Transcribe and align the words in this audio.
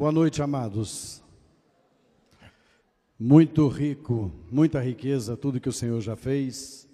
Boa 0.00 0.12
noite, 0.12 0.40
amados. 0.40 1.22
Muito 3.18 3.68
rico, 3.68 4.32
muita 4.50 4.80
riqueza, 4.80 5.36
tudo 5.36 5.60
que 5.60 5.68
o 5.68 5.72
Senhor 5.74 6.00
já 6.00 6.16
fez. 6.16 6.88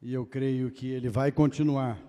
E 0.00 0.14
eu 0.14 0.24
creio 0.24 0.70
que 0.70 0.86
Ele 0.88 1.10
vai 1.10 1.30
continuar. 1.30 2.00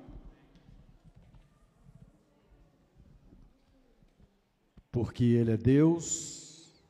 Porque 4.90 5.26
Ele 5.26 5.52
é 5.52 5.58
Deus, 5.58 6.82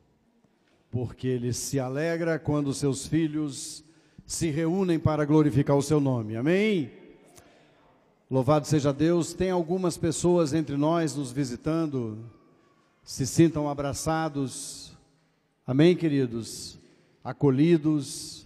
porque 0.91 1.27
Ele 1.27 1.53
se 1.53 1.79
alegra 1.79 2.37
quando 2.37 2.75
seus 2.75 3.07
filhos 3.07 3.83
se 4.23 4.51
reúnem 4.51 4.99
para 4.99 5.25
glorificar 5.25 5.75
o 5.75 5.81
Seu 5.81 5.99
nome. 5.99 6.35
Amém? 6.35 6.91
Louvado 8.29 8.67
seja 8.67 8.93
Deus. 8.93 9.33
Tem 9.33 9.49
algumas 9.49 9.97
pessoas 9.97 10.53
entre 10.53 10.77
nós 10.77 11.15
nos 11.15 11.31
visitando 11.31 12.36
se 13.07 13.25
sintam 13.25 13.69
abraçados, 13.69 14.91
amém, 15.65 15.95
queridos? 15.95 16.77
Acolhidos, 17.23 18.45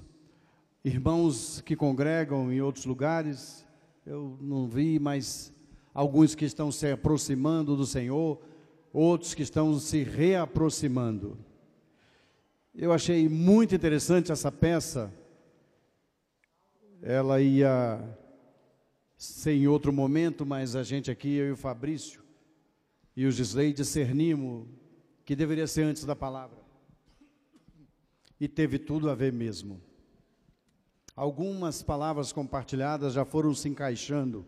irmãos 0.86 1.62
que 1.62 1.76
congregam 1.76 2.54
em 2.54 2.62
outros 2.62 2.86
lugares, 2.86 3.66
eu 4.06 4.38
não 4.40 4.68
vi, 4.68 5.00
mas 5.00 5.52
alguns 5.96 6.36
que 6.36 6.46
estão 6.46 6.72
se 6.72 6.92
aproximando 6.92 7.76
do 7.76 7.88
Senhor, 7.88 8.40
outros 8.94 9.34
que 9.34 9.42
estão 9.42 9.80
se 9.80 10.04
reaproximando. 10.04 11.40
Eu 12.76 12.94
achei 12.94 13.28
muito 13.28 13.74
interessante 13.74 14.32
essa 14.32 14.52
peça, 14.52 15.12
ela 17.02 17.42
ia 17.42 18.00
ser 19.18 19.54
em 19.54 19.66
outro 19.66 19.92
momento, 19.92 20.46
mas 20.46 20.76
a 20.76 20.84
gente 20.84 21.10
aqui, 21.10 21.34
eu 21.34 21.48
e 21.48 21.52
o 21.52 21.58
Fabrício, 21.58 22.21
e 23.16 23.26
o 23.26 23.32
Gisley 23.32 23.74
discernimos 23.74 24.68
que 25.26 25.36
deveria 25.36 25.68
ser 25.68 25.84
antes 25.84 26.06
da 26.06 26.16
palavra. 26.16 26.60
E 28.40 28.48
teve 28.48 28.80
tudo 28.80 29.10
a 29.10 29.16
ver 29.16 29.32
mesmo. 29.32 29.82
Algumas 31.16 31.84
palavras 31.84 32.32
compartilhadas 32.32 33.14
já 33.14 33.26
foram 33.26 33.54
se 33.54 33.70
encaixando. 33.70 34.46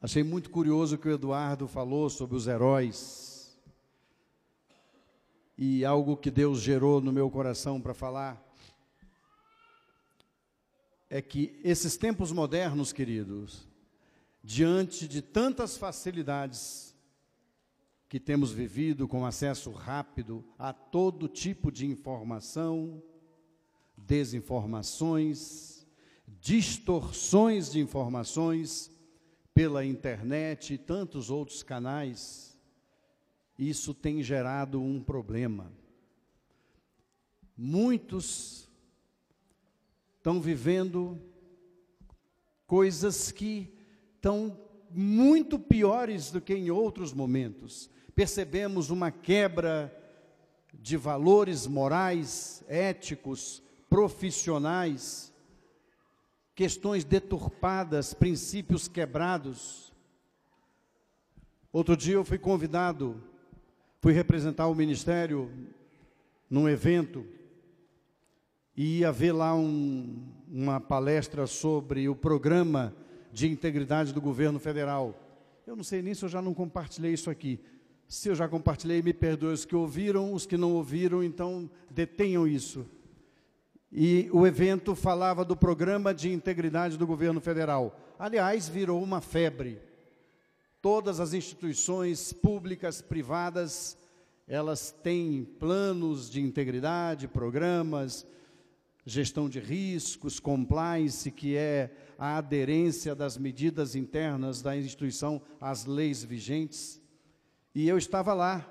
Achei 0.00 0.22
muito 0.22 0.50
curioso 0.50 0.98
que 0.98 1.08
o 1.08 1.12
Eduardo 1.12 1.66
falou 1.66 2.08
sobre 2.10 2.36
os 2.36 2.46
heróis. 2.46 3.58
E 5.56 5.84
algo 5.84 6.16
que 6.16 6.30
Deus 6.30 6.60
gerou 6.60 7.00
no 7.00 7.12
meu 7.12 7.30
coração 7.30 7.80
para 7.80 7.94
falar 7.94 8.42
é 11.08 11.20
que 11.20 11.60
esses 11.62 11.96
tempos 11.96 12.32
modernos, 12.32 12.90
queridos, 12.90 13.68
diante 14.42 15.06
de 15.06 15.20
tantas 15.20 15.76
facilidades 15.76 16.91
que 18.12 18.20
temos 18.20 18.52
vivido 18.52 19.08
com 19.08 19.24
acesso 19.24 19.70
rápido 19.70 20.44
a 20.58 20.70
todo 20.70 21.26
tipo 21.26 21.72
de 21.72 21.86
informação, 21.86 23.02
desinformações, 23.96 25.86
distorções 26.26 27.72
de 27.72 27.80
informações 27.80 28.92
pela 29.54 29.82
internet 29.82 30.74
e 30.74 30.76
tantos 30.76 31.30
outros 31.30 31.62
canais, 31.62 32.54
isso 33.58 33.94
tem 33.94 34.22
gerado 34.22 34.78
um 34.78 35.02
problema. 35.02 35.72
Muitos 37.56 38.68
estão 40.18 40.38
vivendo 40.38 41.18
coisas 42.66 43.32
que 43.32 43.72
estão 44.16 44.60
muito 44.90 45.58
piores 45.58 46.30
do 46.30 46.42
que 46.42 46.52
em 46.52 46.70
outros 46.70 47.14
momentos 47.14 47.90
percebemos 48.14 48.90
uma 48.90 49.10
quebra 49.10 49.92
de 50.72 50.96
valores 50.96 51.66
morais, 51.66 52.64
éticos, 52.68 53.62
profissionais, 53.88 55.32
questões 56.54 57.04
deturpadas, 57.04 58.14
princípios 58.14 58.88
quebrados. 58.88 59.92
Outro 61.72 61.96
dia 61.96 62.14
eu 62.14 62.24
fui 62.24 62.38
convidado, 62.38 63.22
fui 64.00 64.12
representar 64.12 64.66
o 64.66 64.74
ministério 64.74 65.50
num 66.48 66.68
evento 66.68 67.26
e 68.76 68.98
ia 68.98 69.12
ver 69.12 69.32
lá 69.32 69.54
um, 69.54 70.22
uma 70.48 70.80
palestra 70.80 71.46
sobre 71.46 72.08
o 72.08 72.16
programa 72.16 72.94
de 73.32 73.48
integridade 73.48 74.12
do 74.12 74.20
governo 74.20 74.58
federal. 74.58 75.18
Eu 75.66 75.76
não 75.76 75.84
sei 75.84 76.02
nem 76.02 76.14
se 76.14 76.24
eu 76.24 76.28
já 76.28 76.42
não 76.42 76.52
compartilhei 76.52 77.12
isso 77.12 77.30
aqui, 77.30 77.60
se 78.12 78.28
eu 78.28 78.34
já 78.34 78.46
compartilhei, 78.46 79.00
me 79.00 79.14
perdoe 79.14 79.54
os 79.54 79.64
que 79.64 79.74
ouviram, 79.74 80.34
os 80.34 80.44
que 80.44 80.58
não 80.58 80.74
ouviram, 80.74 81.24
então 81.24 81.70
detenham 81.90 82.46
isso. 82.46 82.84
E 83.90 84.28
o 84.34 84.46
evento 84.46 84.94
falava 84.94 85.46
do 85.46 85.56
programa 85.56 86.12
de 86.12 86.30
integridade 86.30 86.98
do 86.98 87.06
governo 87.06 87.40
federal. 87.40 87.98
Aliás, 88.18 88.68
virou 88.68 89.02
uma 89.02 89.22
febre. 89.22 89.80
Todas 90.82 91.20
as 91.20 91.32
instituições 91.32 92.34
públicas, 92.34 93.00
privadas, 93.00 93.96
elas 94.46 94.90
têm 94.90 95.42
planos 95.58 96.28
de 96.28 96.42
integridade, 96.42 97.26
programas, 97.26 98.26
gestão 99.06 99.48
de 99.48 99.58
riscos, 99.58 100.38
compliance, 100.38 101.30
que 101.30 101.56
é 101.56 101.90
a 102.18 102.36
aderência 102.36 103.14
das 103.14 103.38
medidas 103.38 103.94
internas 103.96 104.60
da 104.60 104.76
instituição 104.76 105.40
às 105.58 105.86
leis 105.86 106.22
vigentes. 106.22 107.01
E 107.74 107.88
eu 107.88 107.96
estava 107.96 108.34
lá. 108.34 108.68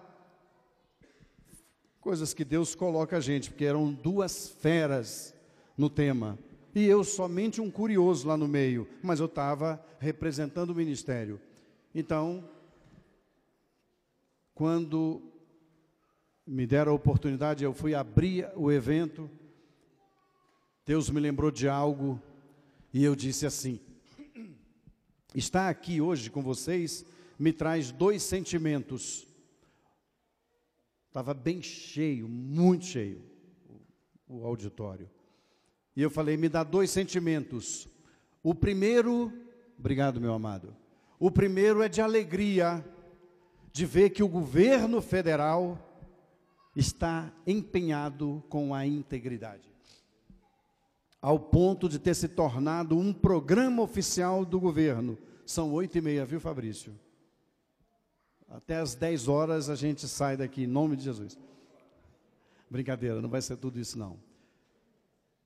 Coisas 1.99 2.33
que 2.33 2.43
Deus 2.43 2.75
coloca 2.75 3.17
a 3.17 3.19
gente, 3.19 3.49
porque 3.49 3.65
eram 3.65 3.91
duas 3.91 4.49
feras 4.49 5.35
no 5.77 5.89
tema. 5.89 6.37
E 6.73 6.85
eu 6.85 7.03
somente 7.03 7.59
um 7.59 7.69
curioso 7.69 8.27
lá 8.27 8.37
no 8.37 8.47
meio, 8.47 8.87
mas 9.03 9.19
eu 9.19 9.25
estava 9.25 9.83
representando 9.99 10.69
o 10.69 10.75
ministério. 10.75 11.39
Então, 11.93 12.47
quando 14.53 15.21
me 16.45 16.65
deram 16.65 16.91
a 16.91 16.95
oportunidade, 16.95 17.63
eu 17.63 17.73
fui 17.73 17.93
abrir 17.93 18.49
o 18.55 18.71
evento, 18.71 19.29
Deus 20.85 21.09
me 21.09 21.19
lembrou 21.19 21.51
de 21.51 21.67
algo 21.67 22.21
e 22.93 23.03
eu 23.03 23.15
disse 23.15 23.45
assim: 23.45 23.79
está 25.35 25.69
aqui 25.69 26.01
hoje 26.01 26.29
com 26.29 26.41
vocês 26.41 27.05
me 27.41 27.51
traz 27.51 27.91
dois 27.91 28.21
sentimentos. 28.21 29.27
Estava 31.07 31.33
bem 31.33 31.59
cheio, 31.59 32.29
muito 32.29 32.85
cheio, 32.85 33.23
o, 34.29 34.45
auditório. 34.45 35.09
E 35.95 36.03
eu 36.03 36.11
falei: 36.11 36.37
me 36.37 36.47
dá 36.47 36.63
dois 36.63 36.91
sentimentos. 36.91 37.87
O 38.43 38.53
primeiro, 38.53 39.33
obrigado, 39.77 40.21
meu 40.21 40.33
amado. 40.33 40.75
O 41.19 41.31
primeiro 41.31 41.81
é 41.81 41.89
de 41.89 41.99
alegria, 41.99 42.85
de 43.73 43.87
ver 43.87 44.11
que 44.11 44.21
o 44.21 44.27
governo 44.27 45.01
federal 45.01 45.79
está 46.75 47.33
empenhado 47.45 48.43
com 48.49 48.73
a 48.73 48.85
integridade, 48.85 49.67
ao 51.19 51.39
ponto 51.39 51.89
de 51.89 51.97
ter 51.97 52.13
se 52.13 52.27
tornado 52.27 52.95
um 52.95 53.11
programa 53.11 53.81
oficial 53.81 54.45
do 54.45 54.59
governo. 54.59 55.17
São 55.43 55.73
oito 55.73 55.97
e 55.97 56.01
meia, 56.01 56.23
viu, 56.23 56.39
Fabrício? 56.39 56.93
Até 58.51 58.75
às 58.75 58.93
10 58.95 59.29
horas 59.29 59.69
a 59.69 59.75
gente 59.75 60.05
sai 60.09 60.35
daqui, 60.35 60.63
em 60.63 60.67
nome 60.67 60.97
de 60.97 61.03
Jesus. 61.03 61.39
Brincadeira, 62.69 63.21
não 63.21 63.29
vai 63.29 63.41
ser 63.41 63.55
tudo 63.55 63.79
isso 63.79 63.97
não. 63.97 64.19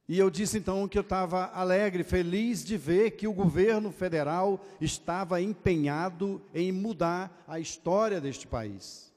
E 0.10 0.18
eu 0.18 0.30
disse 0.30 0.58
então 0.58 0.88
que 0.88 0.98
eu 0.98 1.04
estava 1.04 1.46
alegre, 1.48 2.04
feliz 2.04 2.64
de 2.64 2.78
ver 2.78 3.12
que 3.12 3.28
o 3.28 3.34
governo 3.34 3.92
federal 3.92 4.64
estava 4.82 5.40
empenhado 5.40 6.42
em 6.54 6.72
mudar 6.72 7.44
a 7.48 7.60
história 7.60 8.20
deste 8.20 8.48
país. 8.48 9.14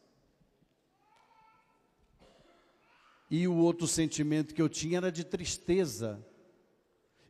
E 3.30 3.48
o 3.48 3.54
outro 3.54 3.86
sentimento 3.86 4.54
que 4.54 4.62
eu 4.62 4.68
tinha 4.68 4.98
era 4.98 5.12
de 5.12 5.24
tristeza. 5.24 6.22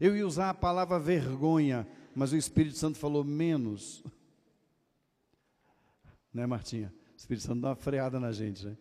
Eu 0.00 0.16
ia 0.16 0.26
usar 0.26 0.50
a 0.50 0.54
palavra 0.54 0.98
vergonha, 0.98 1.86
mas 2.14 2.32
o 2.32 2.36
Espírito 2.36 2.78
Santo 2.78 2.98
falou 2.98 3.24
menos. 3.24 4.04
Né, 6.32 6.46
Martinha? 6.46 6.92
O 7.14 7.16
Espírito 7.16 7.46
Santo 7.46 7.60
dá 7.60 7.68
uma 7.68 7.76
freada 7.76 8.20
na 8.20 8.32
gente, 8.32 8.66
né? 8.66 8.76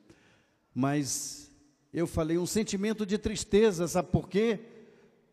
Mas 0.73 1.51
eu 1.93 2.05
falei 2.05 2.37
um 2.37 2.45
sentimento 2.45 3.05
de 3.05 3.17
tristeza, 3.17 3.87
sabe 3.87 4.09
por 4.11 4.29
quê? 4.29 4.59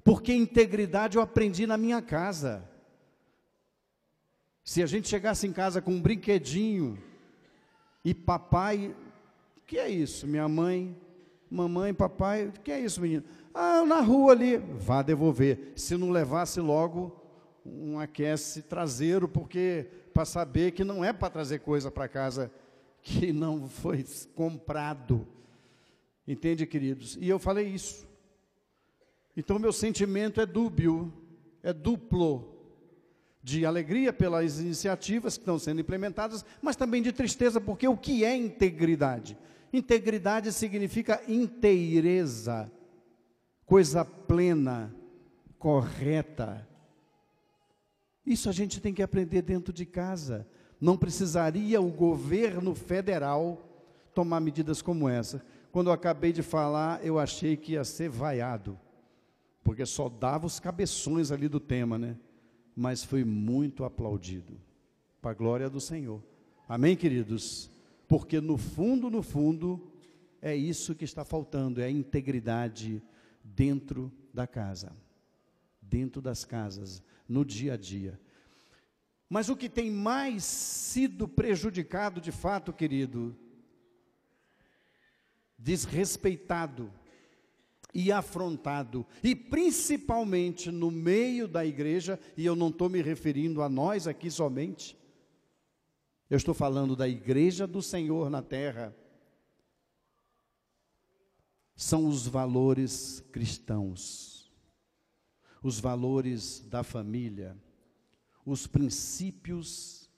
Porque 0.02 0.32
integridade 0.32 1.16
eu 1.16 1.22
aprendi 1.22 1.66
na 1.66 1.76
minha 1.76 2.00
casa. 2.00 2.68
Se 4.64 4.82
a 4.82 4.86
gente 4.86 5.08
chegasse 5.08 5.46
em 5.46 5.52
casa 5.52 5.82
com 5.82 5.92
um 5.92 6.00
brinquedinho 6.00 6.98
e 8.02 8.14
papai, 8.14 8.94
o 9.58 9.60
que 9.66 9.78
é 9.78 9.88
isso? 9.90 10.26
Minha 10.26 10.48
mãe, 10.48 10.96
mamãe, 11.50 11.92
papai, 11.92 12.46
o 12.46 12.52
que 12.52 12.72
é 12.72 12.80
isso, 12.80 13.00
menino? 13.00 13.24
Ah, 13.52 13.84
na 13.84 14.00
rua 14.00 14.32
ali, 14.32 14.56
vá 14.56 15.02
devolver. 15.02 15.72
Se 15.76 15.96
não 15.96 16.10
levasse 16.10 16.60
logo 16.60 17.20
um 17.64 17.98
aquece 17.98 18.62
traseiro, 18.62 19.28
porque 19.28 19.88
para 20.14 20.24
saber 20.24 20.70
que 20.70 20.84
não 20.84 21.04
é 21.04 21.12
para 21.12 21.28
trazer 21.28 21.58
coisa 21.58 21.90
para 21.90 22.08
casa 22.08 22.50
que 23.02 23.32
não 23.32 23.68
foi 23.68 24.06
comprado. 24.34 25.26
Entende, 26.26 26.64
queridos? 26.64 27.18
E 27.20 27.28
eu 27.28 27.38
falei 27.38 27.66
isso. 27.66 28.06
Então, 29.36 29.58
meu 29.58 29.72
sentimento 29.72 30.40
é 30.40 30.46
dúbio, 30.46 31.12
é 31.62 31.72
duplo. 31.72 32.52
De 33.42 33.66
alegria 33.66 34.10
pelas 34.10 34.58
iniciativas 34.58 35.36
que 35.36 35.42
estão 35.42 35.58
sendo 35.58 35.78
implementadas, 35.78 36.46
mas 36.62 36.76
também 36.76 37.02
de 37.02 37.12
tristeza, 37.12 37.60
porque 37.60 37.86
o 37.86 37.94
que 37.94 38.24
é 38.24 38.34
integridade? 38.34 39.36
Integridade 39.70 40.50
significa 40.50 41.20
inteireza, 41.28 42.72
coisa 43.66 44.02
plena, 44.02 44.94
correta. 45.58 46.66
Isso 48.26 48.48
a 48.48 48.52
gente 48.52 48.80
tem 48.80 48.94
que 48.94 49.02
aprender 49.02 49.42
dentro 49.42 49.72
de 49.72 49.84
casa. 49.84 50.46
Não 50.80 50.96
precisaria 50.96 51.80
o 51.80 51.90
governo 51.90 52.74
federal 52.74 53.62
tomar 54.14 54.40
medidas 54.40 54.80
como 54.80 55.08
essa. 55.08 55.44
Quando 55.70 55.88
eu 55.88 55.92
acabei 55.92 56.32
de 56.32 56.42
falar, 56.42 57.04
eu 57.04 57.18
achei 57.18 57.56
que 57.56 57.72
ia 57.72 57.84
ser 57.84 58.08
vaiado 58.08 58.78
porque 59.64 59.86
só 59.86 60.10
dava 60.10 60.46
os 60.46 60.60
cabeções 60.60 61.32
ali 61.32 61.48
do 61.48 61.58
tema, 61.58 61.98
né? 61.98 62.16
Mas 62.76 63.02
foi 63.02 63.24
muito 63.24 63.82
aplaudido, 63.82 64.60
para 65.22 65.30
a 65.30 65.34
glória 65.34 65.70
do 65.70 65.80
Senhor. 65.80 66.22
Amém, 66.68 66.94
queridos? 66.94 67.70
Porque 68.06 68.40
no 68.40 68.58
fundo, 68.58 69.08
no 69.08 69.22
fundo, 69.22 69.90
é 70.42 70.54
isso 70.54 70.94
que 70.94 71.04
está 71.04 71.24
faltando, 71.24 71.80
é 71.80 71.86
a 71.86 71.90
integridade 71.90 73.02
dentro 73.42 74.12
da 74.34 74.46
casa, 74.46 74.92
dentro 75.80 76.20
das 76.20 76.44
casas, 76.44 77.02
no 77.28 77.44
dia 77.44 77.74
a 77.74 77.76
dia. 77.76 78.20
Mas 79.28 79.48
o 79.48 79.56
que 79.56 79.68
tem 79.68 79.90
mais 79.90 80.44
sido 80.44 81.26
prejudicado 81.26 82.20
de 82.20 82.30
fato, 82.30 82.72
querido, 82.72 83.36
desrespeitado, 85.58 86.92
e 87.94 88.10
afrontado, 88.10 89.06
e 89.22 89.36
principalmente 89.36 90.68
no 90.70 90.90
meio 90.90 91.46
da 91.46 91.64
igreja, 91.64 92.18
e 92.36 92.44
eu 92.44 92.56
não 92.56 92.68
estou 92.68 92.88
me 92.88 93.00
referindo 93.00 93.62
a 93.62 93.68
nós 93.68 94.08
aqui 94.08 94.28
somente, 94.28 94.98
eu 96.28 96.36
estou 96.36 96.52
falando 96.52 96.96
da 96.96 97.08
igreja 97.08 97.68
do 97.68 97.80
Senhor 97.80 98.28
na 98.28 98.42
terra, 98.42 98.94
são 101.76 102.08
os 102.08 102.26
valores 102.26 103.20
cristãos, 103.30 104.33
os 105.64 105.80
valores 105.80 106.60
da 106.68 106.84
família, 106.84 107.56
os 108.44 108.66
princípios 108.66 110.10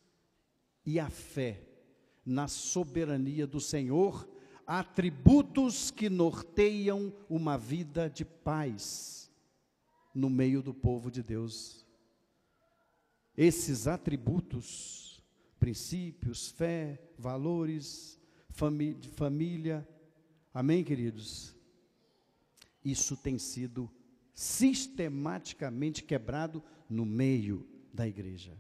e 0.85 0.99
a 0.99 1.09
fé 1.09 1.63
na 2.25 2.49
soberania 2.49 3.47
do 3.47 3.61
Senhor 3.61 4.29
atributos 4.67 5.93
que 5.93 6.11
norteiam 6.11 7.15
uma 7.31 7.57
vida 7.57 8.11
de 8.11 8.25
paz 8.25 9.31
no 10.13 10.29
meio 10.29 10.61
do 10.61 10.75
povo 10.75 11.13
de 11.13 11.23
Deus. 11.23 11.87
Esses 13.37 13.87
atributos, 13.87 15.23
princípios, 15.61 16.51
fé, 16.51 17.01
valores, 17.17 18.19
famí 18.51 18.99
família, 19.13 19.89
amém, 20.53 20.83
queridos? 20.83 21.55
Isso 22.85 23.17
tem 23.17 23.39
sido 23.39 23.89
sistematicamente 24.37 26.05
quebrado 26.05 26.63
no 26.89 27.05
meio 27.05 27.67
da 27.93 28.07
igreja. 28.07 28.57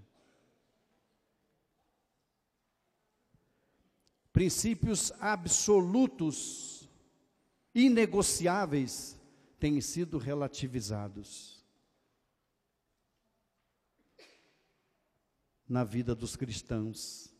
princípios 4.36 5.12
absolutos, 5.18 6.86
inegociáveis, 7.74 9.18
têm 9.58 9.80
sido 9.80 10.18
relativizados 10.18 11.64
na 15.66 15.84
vida 15.84 16.14
dos 16.14 16.36
cristãos, 16.36 17.34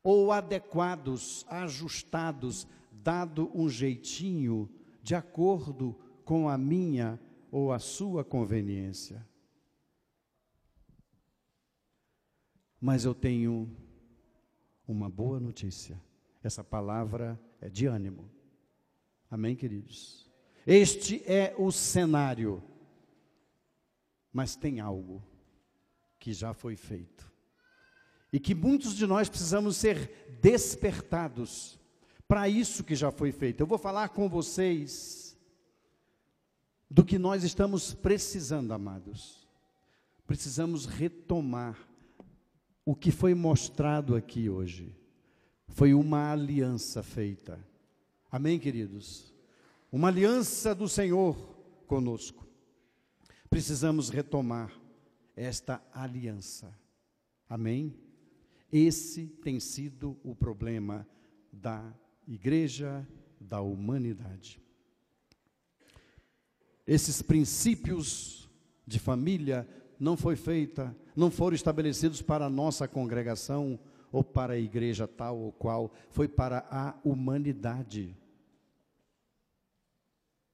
ou 0.00 0.30
adequados, 0.30 1.44
ajustados, 1.48 2.68
dado 2.92 3.50
um 3.52 3.68
jeitinho 3.68 4.70
de 5.02 5.16
acordo 5.16 5.98
com 6.24 6.48
a 6.48 6.56
minha 6.56 7.18
ou 7.52 7.70
a 7.70 7.78
sua 7.78 8.24
conveniência. 8.24 9.24
Mas 12.80 13.04
eu 13.04 13.14
tenho 13.14 13.70
uma 14.88 15.10
boa 15.10 15.38
notícia. 15.38 16.00
Essa 16.42 16.64
palavra 16.64 17.38
é 17.60 17.68
de 17.68 17.84
ânimo. 17.84 18.30
Amém, 19.30 19.54
queridos? 19.54 20.32
Este 20.66 21.22
é 21.30 21.54
o 21.58 21.70
cenário. 21.70 22.62
Mas 24.32 24.56
tem 24.56 24.80
algo 24.80 25.22
que 26.18 26.32
já 26.32 26.54
foi 26.54 26.74
feito. 26.74 27.30
E 28.32 28.40
que 28.40 28.54
muitos 28.54 28.96
de 28.96 29.06
nós 29.06 29.28
precisamos 29.28 29.76
ser 29.76 30.38
despertados 30.40 31.78
para 32.26 32.48
isso 32.48 32.82
que 32.82 32.94
já 32.94 33.12
foi 33.12 33.30
feito. 33.30 33.60
Eu 33.60 33.66
vou 33.66 33.76
falar 33.76 34.08
com 34.08 34.26
vocês 34.26 35.31
do 36.92 37.02
que 37.04 37.18
nós 37.18 37.42
estamos 37.42 37.94
precisando, 37.94 38.72
amados. 38.72 39.48
Precisamos 40.26 40.84
retomar 40.84 41.78
o 42.84 42.94
que 42.94 43.10
foi 43.10 43.34
mostrado 43.34 44.14
aqui 44.14 44.50
hoje 44.50 44.94
foi 45.68 45.94
uma 45.94 46.30
aliança 46.30 47.02
feita. 47.02 47.58
Amém, 48.30 48.58
queridos? 48.58 49.32
Uma 49.90 50.08
aliança 50.08 50.74
do 50.74 50.86
Senhor 50.86 51.34
conosco. 51.86 52.46
Precisamos 53.48 54.10
retomar 54.10 54.70
esta 55.34 55.82
aliança. 55.94 56.78
Amém? 57.48 57.94
Esse 58.70 59.26
tem 59.26 59.58
sido 59.58 60.18
o 60.22 60.34
problema 60.34 61.06
da 61.50 61.94
igreja, 62.28 63.06
da 63.40 63.62
humanidade. 63.62 64.60
Esses 66.86 67.22
princípios 67.22 68.48
de 68.86 68.98
família 68.98 69.68
não 69.98 70.16
foi 70.16 70.36
feita, 70.36 70.94
não 71.14 71.30
foram 71.30 71.54
estabelecidos 71.54 72.20
para 72.20 72.46
a 72.46 72.50
nossa 72.50 72.88
congregação, 72.88 73.78
ou 74.12 74.22
para 74.22 74.52
a 74.52 74.58
igreja 74.58 75.08
tal 75.08 75.38
ou 75.38 75.52
qual, 75.52 75.90
foi 76.10 76.28
para 76.28 76.66
a 76.70 76.94
humanidade. 77.02 78.14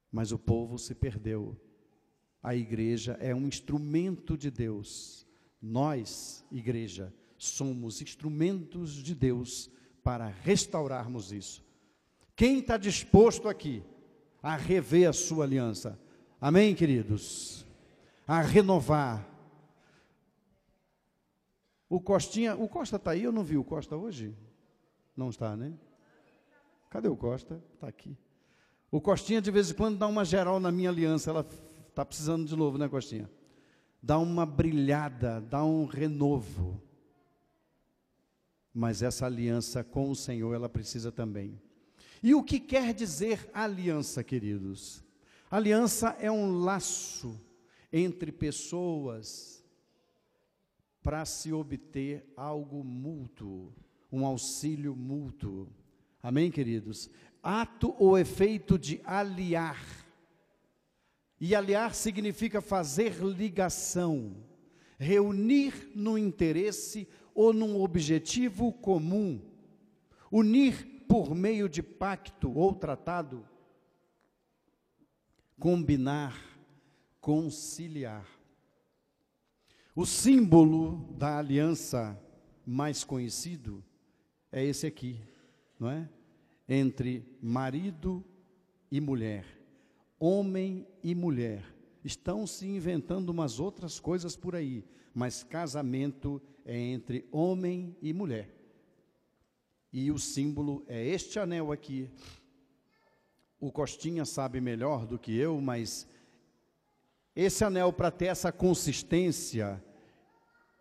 Mas 0.09 0.31
o 0.31 0.39
povo 0.39 0.79
se 0.79 0.95
perdeu. 0.95 1.59
A 2.41 2.55
igreja 2.55 3.17
é 3.19 3.35
um 3.35 3.47
instrumento 3.47 4.37
de 4.37 4.49
Deus. 4.49 5.27
Nós, 5.61 6.45
igreja, 6.49 7.13
somos 7.37 8.01
instrumentos 8.01 8.93
de 8.93 9.13
Deus 9.13 9.69
para 10.01 10.27
restaurarmos 10.27 11.33
isso. 11.33 11.63
Quem 12.35 12.59
está 12.59 12.77
disposto 12.77 13.49
aqui 13.49 13.83
a 14.41 14.55
rever 14.55 15.09
a 15.09 15.13
sua 15.13 15.43
aliança? 15.43 15.99
Amém, 16.41 16.73
queridos? 16.73 17.65
A 18.25 18.41
renovar, 18.41 19.27
o 21.89 21.99
Costinha, 21.99 22.55
o 22.55 22.69
Costa 22.69 22.95
está 22.95 23.11
aí, 23.11 23.23
eu 23.23 23.31
não 23.31 23.43
vi 23.43 23.57
o 23.57 23.63
Costa 23.63 23.97
hoje? 23.97 24.33
Não 25.17 25.29
está, 25.29 25.57
né? 25.57 25.73
Cadê 26.89 27.09
o 27.09 27.17
Costa? 27.17 27.61
Está 27.73 27.87
aqui. 27.87 28.15
O 28.89 29.01
Costinha 29.01 29.41
de 29.41 29.51
vez 29.51 29.71
em 29.71 29.73
quando 29.73 29.97
dá 29.97 30.07
uma 30.07 30.23
geral 30.23 30.59
na 30.59 30.71
minha 30.71 30.89
aliança, 30.89 31.29
ela 31.29 31.45
está 31.89 32.05
precisando 32.05 32.45
de 32.47 32.55
novo, 32.55 32.77
né, 32.77 32.87
Costinha? 32.87 33.29
Dá 34.01 34.17
uma 34.17 34.45
brilhada, 34.45 35.41
dá 35.41 35.63
um 35.65 35.85
renovo. 35.85 36.81
Mas 38.73 39.01
essa 39.01 39.25
aliança 39.25 39.83
com 39.83 40.09
o 40.09 40.15
Senhor, 40.15 40.53
ela 40.53 40.69
precisa 40.69 41.11
também. 41.11 41.59
E 42.23 42.33
o 42.33 42.43
que 42.43 42.59
quer 42.59 42.93
dizer 42.93 43.49
aliança, 43.53 44.23
queridos? 44.23 45.03
Aliança 45.49 46.15
é 46.19 46.29
um 46.31 46.59
laço 46.59 47.41
entre 47.91 48.31
pessoas, 48.31 49.59
para 51.01 51.25
se 51.25 51.51
obter 51.51 52.23
algo 52.37 52.83
mútuo, 52.83 53.73
um 54.11 54.27
auxílio 54.27 54.95
mútuo. 54.95 55.67
Amém, 56.21 56.51
queridos? 56.51 57.09
Ato 57.41 57.95
ou 57.97 58.15
efeito 58.15 58.77
de 58.77 59.01
aliar. 59.03 59.83
E 61.41 61.55
aliar 61.55 61.95
significa 61.95 62.61
fazer 62.61 63.13
ligação, 63.23 64.35
reunir 64.99 65.89
no 65.95 66.15
interesse 66.15 67.07
ou 67.33 67.53
num 67.53 67.81
objetivo 67.81 68.71
comum, 68.71 69.41
unir 70.31 71.05
por 71.07 71.33
meio 71.33 71.67
de 71.67 71.81
pacto 71.81 72.55
ou 72.55 72.75
tratado, 72.75 73.48
combinar, 75.59 76.35
conciliar. 77.19 78.25
O 79.93 80.05
símbolo 80.05 81.13
da 81.17 81.37
aliança 81.37 82.17
mais 82.65 83.03
conhecido 83.03 83.83
é 84.51 84.63
esse 84.63 84.87
aqui, 84.87 85.19
não 85.77 85.89
é? 85.89 86.09
Entre 86.67 87.25
marido 87.41 88.23
e 88.89 89.01
mulher, 89.01 89.45
homem 90.17 90.87
e 91.03 91.13
mulher. 91.13 91.65
Estão 92.03 92.47
se 92.47 92.65
inventando 92.65 93.29
umas 93.29 93.59
outras 93.59 93.99
coisas 93.99 94.37
por 94.37 94.55
aí, 94.55 94.85
mas 95.13 95.43
casamento 95.43 96.41
é 96.63 96.77
entre 96.77 97.27
homem 97.31 97.95
e 98.01 98.13
mulher. 98.13 98.55
E 99.91 100.09
o 100.11 100.17
símbolo 100.17 100.85
é 100.87 101.05
este 101.05 101.39
anel 101.39 101.71
aqui. 101.71 102.09
O 103.59 103.71
Costinha 103.71 104.25
sabe 104.25 104.61
melhor 104.61 105.05
do 105.05 105.19
que 105.19 105.35
eu, 105.37 105.59
mas 105.59 106.07
esse 107.35 107.63
anel, 107.63 107.91
para 107.93 108.09
ter 108.09 108.25
essa 108.25 108.51
consistência, 108.51 109.83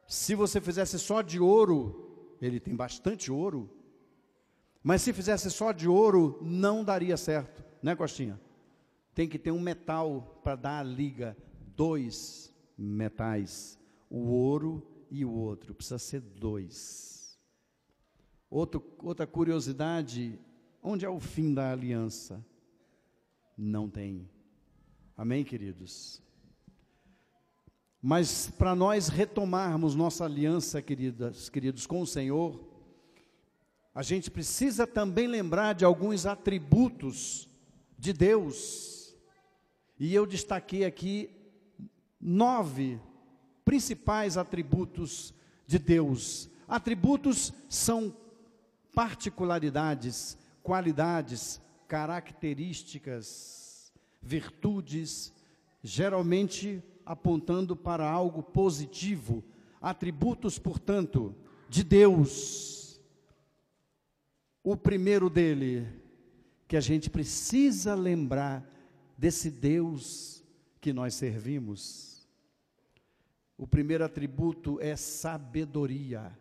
se 0.06 0.34
você 0.34 0.60
fizesse 0.60 0.98
só 0.98 1.22
de 1.22 1.38
ouro, 1.38 2.36
ele 2.40 2.58
tem 2.58 2.74
bastante 2.74 3.30
ouro, 3.30 3.70
mas 4.82 5.02
se 5.02 5.12
fizesse 5.12 5.50
só 5.50 5.72
de 5.72 5.88
ouro, 5.88 6.38
não 6.40 6.84
daria 6.84 7.16
certo, 7.16 7.64
né, 7.82 7.94
Costinha? 7.94 8.40
Tem 9.14 9.28
que 9.28 9.38
ter 9.38 9.50
um 9.50 9.60
metal 9.60 10.40
para 10.42 10.56
dar 10.56 10.78
a 10.78 10.82
liga, 10.82 11.36
dois 11.76 12.54
metais, 12.76 13.78
o 14.08 14.28
ouro 14.28 15.06
e 15.10 15.24
o 15.24 15.30
outro, 15.32 15.74
precisa 15.74 15.98
ser 15.98 16.20
dois. 16.20 17.38
Outro, 18.48 18.82
outra 19.02 19.26
curiosidade, 19.26 20.38
onde 20.82 21.04
é 21.04 21.08
o 21.08 21.20
fim 21.20 21.52
da 21.52 21.72
aliança? 21.72 22.44
Não 23.60 23.90
tem. 23.90 24.30
Amém, 25.16 25.42
queridos? 25.42 26.22
Mas 28.00 28.48
para 28.52 28.72
nós 28.76 29.08
retomarmos 29.08 29.96
nossa 29.96 30.24
aliança, 30.24 30.80
queridas, 30.80 31.48
queridos, 31.48 31.84
com 31.84 32.00
o 32.00 32.06
Senhor, 32.06 32.64
a 33.92 34.00
gente 34.04 34.30
precisa 34.30 34.86
também 34.86 35.26
lembrar 35.26 35.72
de 35.72 35.84
alguns 35.84 36.24
atributos 36.24 37.48
de 37.98 38.12
Deus. 38.12 39.16
E 39.98 40.14
eu 40.14 40.24
destaquei 40.24 40.84
aqui 40.84 41.28
nove 42.20 43.00
principais 43.64 44.36
atributos 44.36 45.34
de 45.66 45.80
Deus. 45.80 46.48
Atributos 46.68 47.52
são 47.68 48.14
particularidades, 48.94 50.38
qualidades, 50.62 51.60
características, 51.88 53.90
virtudes, 54.20 55.32
geralmente 55.82 56.82
apontando 57.04 57.74
para 57.74 58.08
algo 58.08 58.42
positivo, 58.42 59.42
atributos, 59.80 60.58
portanto, 60.58 61.34
de 61.68 61.82
Deus. 61.82 63.00
O 64.62 64.76
primeiro 64.76 65.30
dele, 65.30 65.88
que 66.68 66.76
a 66.76 66.80
gente 66.80 67.08
precisa 67.08 67.94
lembrar 67.94 68.62
desse 69.16 69.50
Deus 69.50 70.44
que 70.82 70.92
nós 70.92 71.14
servimos. 71.14 72.28
O 73.56 73.66
primeiro 73.66 74.04
atributo 74.04 74.78
é 74.80 74.94
sabedoria. 74.94 76.38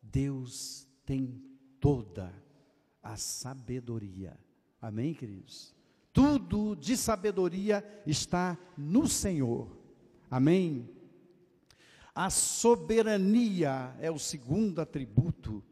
Deus 0.00 0.88
tem 1.04 1.40
toda 1.78 2.41
a 3.02 3.16
sabedoria. 3.16 4.38
Amém, 4.80 5.12
queridos? 5.14 5.74
Tudo 6.12 6.76
de 6.76 6.96
sabedoria 6.96 7.84
está 8.06 8.58
no 8.76 9.08
Senhor. 9.08 9.68
Amém? 10.30 10.88
A 12.14 12.28
soberania 12.28 13.96
é 13.98 14.10
o 14.10 14.18
segundo 14.18 14.80
atributo, 14.80 15.62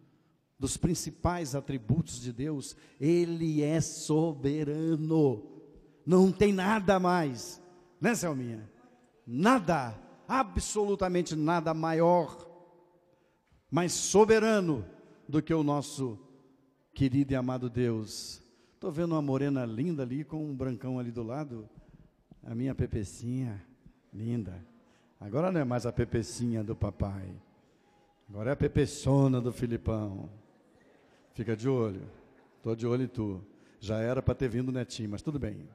dos 0.59 0.77
principais 0.77 1.55
atributos 1.55 2.21
de 2.21 2.33
Deus. 2.33 2.77
Ele 2.99 3.63
é 3.63 3.81
soberano. 3.81 5.43
Não 6.05 6.33
tem 6.33 6.53
nada 6.53 6.99
mais, 6.99 7.63
né, 8.01 8.15
Selminha? 8.15 8.71
Nada, 9.27 9.99
absolutamente 10.27 11.37
nada 11.37 11.73
maior, 11.73 12.47
mais 13.71 13.93
soberano 13.93 14.85
do 15.29 15.43
que 15.43 15.55
o 15.55 15.63
nosso 15.63 16.19
querido 17.01 17.33
e 17.33 17.35
amado 17.35 17.71
Deus. 17.71 18.43
Estou 18.75 18.93
vendo 18.93 19.13
uma 19.13 19.23
morena 19.23 19.65
linda 19.65 20.03
ali 20.03 20.23
com 20.23 20.45
um 20.45 20.55
brancão 20.55 20.99
ali 20.99 21.11
do 21.11 21.23
lado. 21.23 21.67
A 22.45 22.55
minha 22.55 22.75
pepecinha, 22.75 23.59
linda. 24.13 24.63
Agora 25.19 25.51
não 25.51 25.63
é 25.63 25.65
mais 25.65 25.87
a 25.87 25.93
pepecinha 25.93 26.63
do 26.63 26.77
papai. 26.77 27.35
Agora 28.29 28.51
é 28.51 28.53
a 28.53 28.57
pepeçona 28.57 29.41
do 29.41 29.51
Filipão. 29.51 30.29
Fica 31.33 31.57
de 31.57 31.71
olho. 31.71 32.03
Estou 32.59 32.77
de 32.77 32.87
olho 32.87 33.05
em 33.05 33.09
tu. 33.09 33.43
Já 33.81 33.99
era 34.01 34.21
para 34.21 34.35
ter 34.35 34.51
vindo 34.51 34.69
o 34.69 34.73
netinho, 34.73 35.09
mas 35.09 35.23
tudo 35.23 35.39
bem. 35.39 35.67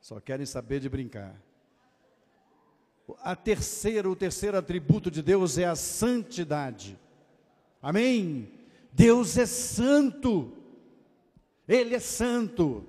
Só 0.00 0.18
querem 0.18 0.44
saber 0.44 0.80
de 0.80 0.88
brincar. 0.88 1.40
A 3.22 3.36
terceira, 3.36 4.10
o 4.10 4.16
terceiro 4.16 4.58
atributo 4.58 5.08
de 5.08 5.22
Deus 5.22 5.56
é 5.56 5.66
a 5.66 5.76
santidade. 5.76 6.98
Amém? 7.84 8.50
Deus 8.94 9.36
é 9.36 9.44
santo, 9.44 10.50
Ele 11.68 11.94
é 11.94 11.98
santo, 11.98 12.82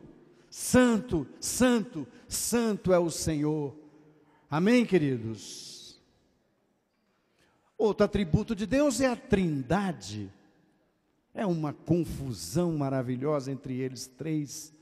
santo, 0.49 1.27
santo, 1.37 2.07
santo 2.29 2.93
é 2.93 2.97
o 2.97 3.09
Senhor. 3.09 3.75
Amém, 4.49 4.85
queridos? 4.85 5.99
Outro 7.77 8.05
atributo 8.05 8.55
de 8.55 8.65
Deus 8.65 9.01
é 9.01 9.07
a 9.07 9.17
trindade. 9.17 10.31
É 11.33 11.45
uma 11.45 11.73
confusão 11.73 12.77
maravilhosa 12.77 13.51
entre 13.51 13.81
eles 13.81 14.07
três, 14.07 14.73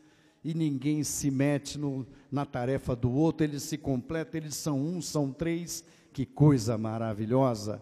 e 0.43 0.53
ninguém 0.53 1.03
se 1.03 1.31
mete 1.31 1.79
no, 1.79 2.05
na 2.31 2.45
tarefa 2.45 2.95
do 2.95 3.11
outro, 3.11 3.43
eles 3.43 3.63
se 3.63 3.79
completam, 3.79 4.41
eles 4.41 4.53
são 4.53 4.79
um, 4.79 5.01
são 5.01 5.33
três, 5.33 5.83
que 6.13 6.23
coisa 6.23 6.77
maravilhosa 6.77 7.81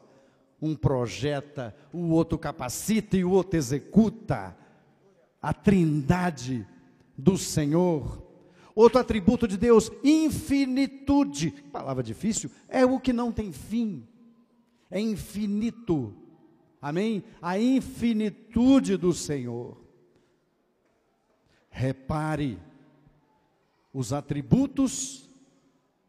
um 0.61 0.75
projeta, 0.75 1.75
o 1.91 2.09
outro 2.09 2.37
capacita 2.37 3.17
e 3.17 3.23
o 3.23 3.31
outro 3.31 3.57
executa. 3.57 4.55
A 5.41 5.53
trindade 5.53 6.67
do 7.17 7.37
Senhor. 7.37 8.21
Outro 8.75 8.99
atributo 8.99 9.47
de 9.47 9.57
Deus, 9.57 9.91
infinitude. 10.03 11.51
Palavra 11.71 12.03
difícil, 12.03 12.51
é 12.69 12.85
o 12.85 12.99
que 12.99 13.11
não 13.11 13.31
tem 13.31 13.51
fim. 13.51 14.07
É 14.89 14.99
infinito. 14.99 16.13
Amém? 16.79 17.23
A 17.41 17.59
infinitude 17.59 18.97
do 18.97 19.13
Senhor. 19.13 19.77
Repare 21.69 22.59
os 23.93 24.13
atributos 24.13 25.29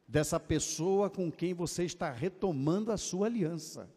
dessa 0.06 0.38
pessoa 0.38 1.08
com 1.08 1.32
quem 1.32 1.54
você 1.54 1.84
está 1.84 2.10
retomando 2.10 2.92
a 2.92 2.96
sua 2.98 3.26
aliança. 3.26 3.88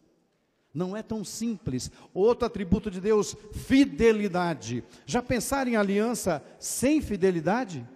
Não 0.75 0.95
é 0.95 1.01
tão 1.01 1.23
simples. 1.23 1.89
Outro 2.13 2.45
atributo 2.45 2.91
de 2.91 2.99
Deus, 2.99 3.33
fidelidade. 3.53 4.83
Já 5.05 5.23
pensaram 5.23 5.71
em 5.71 5.77
aliança 5.77 6.43
sem 6.59 6.99
fidelidade? 6.99 7.87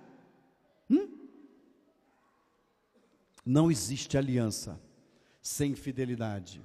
Hum? 0.90 1.10
Não 3.46 3.70
existe 3.70 4.18
aliança 4.18 4.80
sem 5.42 5.76
fidelidade. 5.76 6.62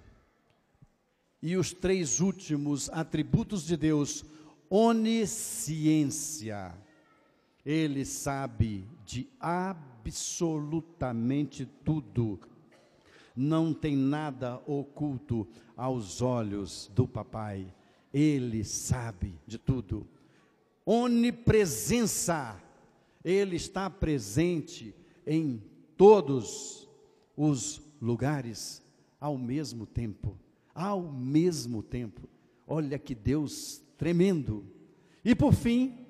E 1.43 1.57
os 1.57 1.73
três 1.73 2.21
últimos 2.21 2.89
atributos 2.91 3.67
de 3.67 3.77
Deus, 3.77 4.25
onisciência. 4.71 6.73
Ele 7.67 8.05
sabe 8.05 8.87
de 9.05 9.29
absolutamente 9.41 11.67
tudo 11.85 12.39
não 13.35 13.75
tem 13.75 13.97
nada 13.97 14.63
oculto 14.67 15.47
aos 15.77 16.23
olhos 16.23 16.91
do 16.95 17.09
papai. 17.09 17.67
Ele 18.13 18.63
sabe 18.63 19.35
de 19.47 19.59
tudo. 19.59 20.07
Onipresença. 20.87 22.61
Ele 23.25 23.57
está 23.57 23.89
presente 23.89 24.95
em 25.27 25.63
todos 25.97 26.89
os 27.37 27.83
lugares 28.01 28.83
ao 29.19 29.37
mesmo 29.37 29.87
tempo. 29.87 30.39
Ao 30.75 31.01
mesmo 31.03 31.83
tempo. 31.83 32.29
Olha 32.67 32.99
que 32.99 33.15
Deus 33.15 33.83
tremendo. 33.97 34.65
E 35.25 35.35
por 35.35 35.55
fim, 35.55 36.07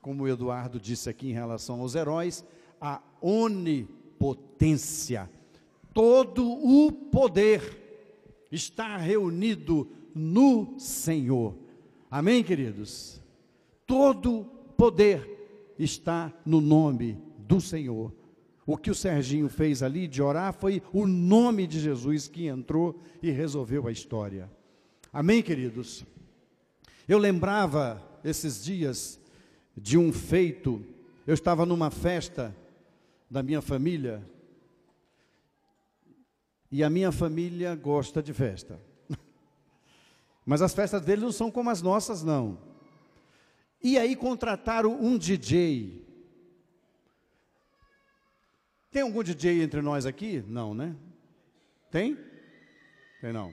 como 0.00 0.24
o 0.24 0.28
Eduardo 0.28 0.80
disse 0.80 1.10
aqui 1.10 1.28
em 1.28 1.34
relação 1.34 1.80
aos 1.80 1.94
heróis, 1.94 2.44
a 2.80 3.02
onipotência 3.20 3.70
todo 5.92 6.46
o 6.46 6.92
poder 6.92 7.78
está 8.50 8.96
reunido 8.96 9.88
no 10.14 10.78
Senhor. 10.78 11.54
Amém, 12.10 12.42
queridos? 12.42 13.20
Todo 13.86 14.44
poder 14.76 15.74
está 15.78 16.32
no 16.44 16.60
nome 16.60 17.18
do 17.38 17.60
Senhor. 17.60 18.12
O 18.66 18.76
que 18.76 18.90
o 18.90 18.94
Serginho 18.94 19.48
fez 19.48 19.82
ali 19.82 20.06
de 20.06 20.22
orar 20.22 20.52
foi 20.52 20.82
o 20.92 21.06
nome 21.06 21.66
de 21.66 21.80
Jesus 21.80 22.28
que 22.28 22.46
entrou 22.46 22.98
e 23.22 23.30
resolveu 23.30 23.86
a 23.86 23.92
história. 23.92 24.50
Amém, 25.12 25.42
queridos? 25.42 26.04
Eu 27.08 27.18
lembrava 27.18 28.00
esses 28.22 28.62
dias 28.62 29.18
de 29.76 29.98
um 29.98 30.12
feito, 30.12 30.84
eu 31.26 31.34
estava 31.34 31.66
numa 31.66 31.90
festa 31.90 32.54
da 33.28 33.42
minha 33.42 33.60
família, 33.60 34.22
e 36.70 36.84
a 36.84 36.90
minha 36.90 37.10
família 37.10 37.74
gosta 37.74 38.22
de 38.22 38.32
festa. 38.32 38.80
Mas 40.46 40.62
as 40.62 40.72
festas 40.72 41.02
deles 41.02 41.24
não 41.24 41.32
são 41.32 41.50
como 41.50 41.70
as 41.70 41.82
nossas, 41.82 42.22
não. 42.22 42.58
E 43.82 43.98
aí 43.98 44.14
contrataram 44.14 44.92
um 44.92 45.16
DJ. 45.16 46.06
Tem 48.90 49.02
algum 49.02 49.22
DJ 49.22 49.62
entre 49.62 49.80
nós 49.80 50.04
aqui? 50.04 50.44
Não, 50.46 50.74
né? 50.74 50.94
Tem? 51.90 52.16
Tem 53.20 53.32
não. 53.32 53.52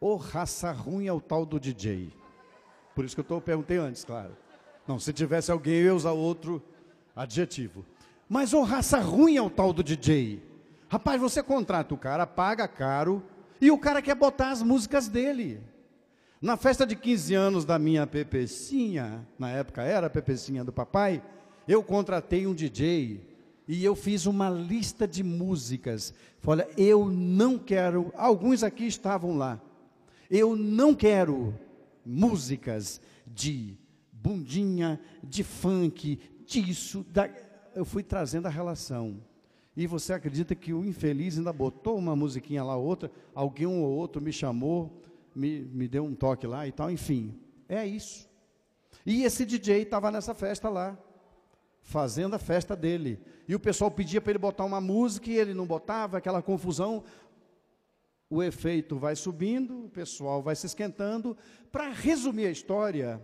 Ô 0.00 0.16
raça 0.16 0.70
ruim 0.70 1.06
é 1.06 1.12
o 1.12 1.20
tal 1.20 1.44
do 1.44 1.58
DJ. 1.58 2.12
Por 2.94 3.04
isso 3.04 3.14
que 3.14 3.20
eu 3.20 3.24
tô, 3.24 3.40
perguntei 3.40 3.76
antes, 3.76 4.04
claro. 4.04 4.36
Não, 4.86 4.98
se 4.98 5.12
tivesse 5.12 5.50
alguém, 5.50 5.74
eu 5.74 5.84
ia 5.84 5.94
usar 5.94 6.12
outro 6.12 6.62
adjetivo. 7.14 7.84
Mas 8.28 8.54
ô 8.54 8.62
raça 8.62 8.98
ruim 8.98 9.36
é 9.36 9.42
o 9.42 9.50
tal 9.50 9.72
do 9.72 9.82
DJ. 9.82 10.42
Rapaz, 10.88 11.20
você 11.20 11.42
contrata 11.42 11.94
o 11.94 11.98
cara, 11.98 12.26
paga 12.26 12.68
caro, 12.68 13.22
e 13.60 13.70
o 13.70 13.78
cara 13.78 14.00
quer 14.00 14.14
botar 14.14 14.50
as 14.50 14.62
músicas 14.62 15.08
dele. 15.08 15.60
Na 16.40 16.56
festa 16.56 16.86
de 16.86 16.94
15 16.94 17.34
anos 17.34 17.64
da 17.64 17.78
minha 17.78 18.06
Pepecinha, 18.06 19.26
na 19.38 19.50
época 19.50 19.82
era 19.82 20.06
a 20.06 20.10
Pepecinha 20.10 20.62
do 20.62 20.72
papai, 20.72 21.22
eu 21.66 21.82
contratei 21.82 22.46
um 22.46 22.54
DJ 22.54 23.26
e 23.66 23.84
eu 23.84 23.96
fiz 23.96 24.26
uma 24.26 24.48
lista 24.48 25.08
de 25.08 25.24
músicas. 25.24 26.14
Olha, 26.46 26.68
eu 26.76 27.06
não 27.06 27.58
quero, 27.58 28.12
alguns 28.16 28.62
aqui 28.62 28.86
estavam 28.86 29.36
lá, 29.36 29.60
eu 30.30 30.54
não 30.54 30.94
quero 30.94 31.52
músicas 32.04 33.00
de 33.26 33.76
bundinha, 34.12 35.00
de 35.24 35.42
funk, 35.42 36.20
disso, 36.46 37.04
da... 37.10 37.28
eu 37.74 37.84
fui 37.84 38.04
trazendo 38.04 38.46
a 38.46 38.50
relação. 38.50 39.20
E 39.76 39.86
você 39.86 40.14
acredita 40.14 40.54
que 40.54 40.72
o 40.72 40.84
infeliz 40.84 41.36
ainda 41.36 41.52
botou 41.52 41.98
uma 41.98 42.16
musiquinha 42.16 42.64
lá, 42.64 42.76
outra, 42.76 43.10
alguém 43.34 43.66
ou 43.66 43.82
outro 43.82 44.22
me 44.22 44.32
chamou, 44.32 45.02
me, 45.34 45.60
me 45.60 45.86
deu 45.86 46.02
um 46.02 46.14
toque 46.14 46.46
lá 46.46 46.66
e 46.66 46.72
tal, 46.72 46.90
enfim, 46.90 47.38
é 47.68 47.86
isso. 47.86 48.26
E 49.04 49.22
esse 49.22 49.44
DJ 49.44 49.82
estava 49.82 50.10
nessa 50.10 50.34
festa 50.34 50.70
lá, 50.70 50.98
fazendo 51.82 52.34
a 52.34 52.38
festa 52.38 52.74
dele. 52.74 53.20
E 53.46 53.54
o 53.54 53.60
pessoal 53.60 53.90
pedia 53.90 54.20
para 54.20 54.32
ele 54.32 54.38
botar 54.38 54.64
uma 54.64 54.80
música 54.80 55.30
e 55.30 55.36
ele 55.36 55.52
não 55.52 55.66
botava, 55.66 56.16
aquela 56.16 56.40
confusão. 56.40 57.04
O 58.30 58.42
efeito 58.42 58.96
vai 58.96 59.14
subindo, 59.14 59.84
o 59.84 59.90
pessoal 59.90 60.42
vai 60.42 60.56
se 60.56 60.66
esquentando. 60.66 61.36
Para 61.70 61.90
resumir 61.90 62.46
a 62.46 62.50
história, 62.50 63.20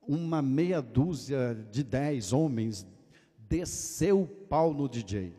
uma 0.00 0.40
meia 0.40 0.80
dúzia 0.80 1.54
de 1.70 1.82
dez 1.82 2.32
homens 2.32 2.86
desceu 3.52 4.22
o 4.22 4.26
pau 4.26 4.72
no 4.72 4.88
DJ. 4.88 5.34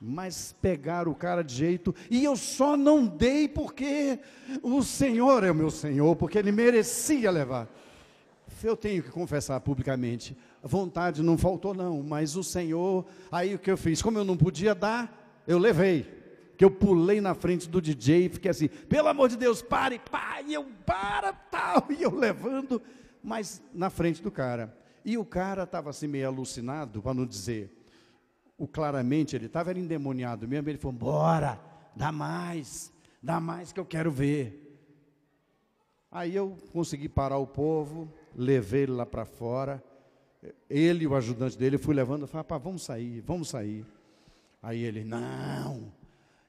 Mas 0.00 0.54
pegaram 0.60 1.12
o 1.12 1.14
cara 1.14 1.42
de 1.42 1.54
jeito, 1.54 1.94
e 2.10 2.24
eu 2.24 2.36
só 2.36 2.76
não 2.76 3.06
dei 3.06 3.48
porque 3.48 4.18
o 4.60 4.82
Senhor 4.82 5.44
é 5.44 5.50
o 5.52 5.54
meu 5.54 5.70
Senhor, 5.70 6.16
porque 6.16 6.36
ele 6.36 6.50
merecia 6.50 7.30
levar. 7.30 7.68
Eu 8.62 8.76
tenho 8.76 9.04
que 9.04 9.10
confessar 9.10 9.60
publicamente, 9.60 10.36
a 10.62 10.66
vontade 10.66 11.22
não 11.22 11.38
faltou 11.38 11.72
não, 11.72 12.02
mas 12.02 12.34
o 12.34 12.42
Senhor, 12.42 13.06
aí 13.30 13.54
o 13.54 13.58
que 13.58 13.70
eu 13.70 13.76
fiz, 13.76 14.02
como 14.02 14.18
eu 14.18 14.24
não 14.24 14.36
podia 14.36 14.74
dar, 14.74 15.44
eu 15.46 15.58
levei 15.58 16.14
que 16.56 16.64
eu 16.64 16.70
pulei 16.70 17.20
na 17.20 17.34
frente 17.34 17.68
do 17.68 17.80
DJ 17.82 18.26
e 18.26 18.28
fiquei 18.30 18.50
assim, 18.50 18.66
pelo 18.66 19.08
amor 19.08 19.28
de 19.28 19.36
Deus, 19.36 19.62
pare, 19.62 20.00
e 20.46 20.54
eu, 20.54 20.64
para, 20.84 21.32
tal, 21.32 21.86
e 21.96 22.02
eu 22.02 22.12
levando, 22.14 22.82
mas 23.22 23.62
na 23.72 23.90
frente 23.90 24.22
do 24.22 24.30
cara. 24.30 24.74
E 25.06 25.16
o 25.16 25.24
cara 25.24 25.62
estava 25.62 25.90
assim 25.90 26.08
meio 26.08 26.26
alucinado, 26.26 27.00
para 27.00 27.14
não 27.14 27.24
dizer, 27.24 27.72
o 28.58 28.66
claramente 28.66 29.36
ele 29.36 29.46
estava 29.46 29.72
endemoniado 29.72 30.48
mesmo, 30.48 30.68
ele 30.68 30.78
falou, 30.78 30.98
bora, 30.98 31.60
dá 31.94 32.10
mais, 32.10 32.92
dá 33.22 33.38
mais 33.38 33.70
que 33.70 33.78
eu 33.78 33.84
quero 33.86 34.10
ver. 34.10 34.64
Aí 36.10 36.34
eu 36.34 36.58
consegui 36.72 37.08
parar 37.08 37.38
o 37.38 37.46
povo, 37.46 38.12
levei 38.34 38.82
ele 38.82 38.92
lá 38.92 39.06
para 39.06 39.24
fora, 39.24 39.80
ele 40.68 41.04
e 41.04 41.06
o 41.06 41.14
ajudante 41.14 41.56
dele, 41.56 41.78
fui 41.78 41.94
levando, 41.94 42.22
eu 42.22 42.26
falei, 42.26 42.44
vamos 42.60 42.82
sair, 42.82 43.20
vamos 43.20 43.50
sair. 43.50 43.86
Aí 44.60 44.82
ele, 44.82 45.04
não, 45.04 45.92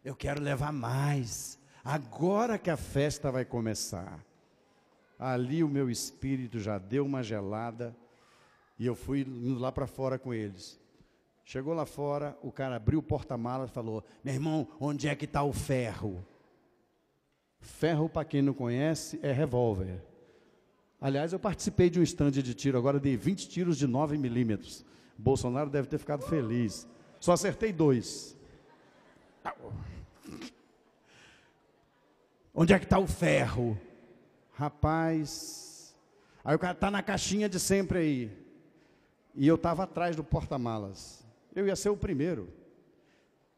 eu 0.04 0.15
quero 0.15 0.41
levar 0.41 0.74
mais, 0.74 1.60
agora 1.84 2.58
que 2.58 2.72
a 2.72 2.78
festa 2.78 3.32
vai 3.32 3.46
começar. 3.46 4.26
Ali 5.20 5.63
o 5.63 5.70
meu 5.70 5.91
espírito 5.91 6.60
já 6.60 6.80
deu 6.80 7.06
uma 7.06 7.22
gelada, 7.22 7.96
e 8.80 8.86
eu 8.86 8.96
fui 8.96 9.22
indo 9.22 9.60
lá 9.60 9.72
para 9.72 9.88
fora 9.88 10.20
com 10.20 10.34
eles. 10.34 10.80
Chegou 11.44 11.74
lá 11.74 11.86
fora, 11.86 12.38
o 12.42 12.52
cara 12.52 12.76
abriu 12.76 13.00
o 13.00 13.04
porta-malas 13.04 13.70
e 13.70 13.74
falou: 13.74 14.04
Meu 14.24 14.34
irmão, 14.34 14.68
onde 14.80 15.08
é 15.08 15.16
que 15.16 15.26
está 15.26 15.44
o 15.44 15.54
ferro? 15.54 16.26
Ferro, 17.60 18.10
para 18.10 18.26
quem 18.26 18.42
não 18.42 18.54
conhece, 18.54 19.20
é 19.24 19.32
revólver. 19.32 20.02
Aliás, 21.00 21.32
eu 21.32 21.40
participei 21.40 21.90
de 21.90 22.00
um 22.00 22.04
estande 22.04 22.44
de 22.44 22.54
tiro, 22.54 22.78
agora 22.78 23.00
de 23.00 23.16
20 23.16 23.48
tiros 23.48 23.78
de 23.78 23.88
9 23.88 24.18
milímetros. 24.18 24.84
Bolsonaro 25.18 25.70
deve 25.70 25.88
ter 25.88 25.98
ficado 25.98 26.24
feliz. 26.24 26.88
Só 27.20 27.32
acertei 27.34 27.72
dois. 27.72 28.36
Onde 32.54 32.74
é 32.74 32.80
que 32.80 32.86
está 32.86 33.00
o 33.00 33.08
ferro? 33.08 33.80
Rapaz. 34.54 35.96
Aí 36.44 36.56
o 36.56 36.60
cara 36.60 36.74
está 36.74 36.92
na 36.92 37.02
caixinha 37.04 37.48
de 37.48 37.60
sempre 37.60 38.00
aí. 38.00 38.47
E 39.38 39.47
eu 39.47 39.54
estava 39.54 39.84
atrás 39.84 40.15
do 40.15 40.23
porta-malas. 40.23 41.23
Eu 41.56 41.67
ia 41.67 41.76
ser 41.76 41.89
o 41.89 41.95
primeiro. 41.95 42.50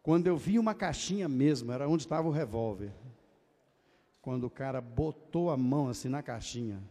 Quando 0.04 0.28
eu 0.28 0.36
vi 0.36 0.60
uma 0.60 0.76
caixinha 0.76 1.30
mesmo, 1.30 1.72
era 1.72 1.88
onde 1.88 2.04
estava 2.04 2.28
o 2.28 2.32
revólver. 2.32 2.92
Quando 4.22 4.44
o 4.44 4.50
cara 4.50 4.82
botou 4.82 5.50
a 5.50 5.56
mão 5.56 5.88
assim 5.88 6.10
na 6.10 6.22
caixinha, 6.22 6.84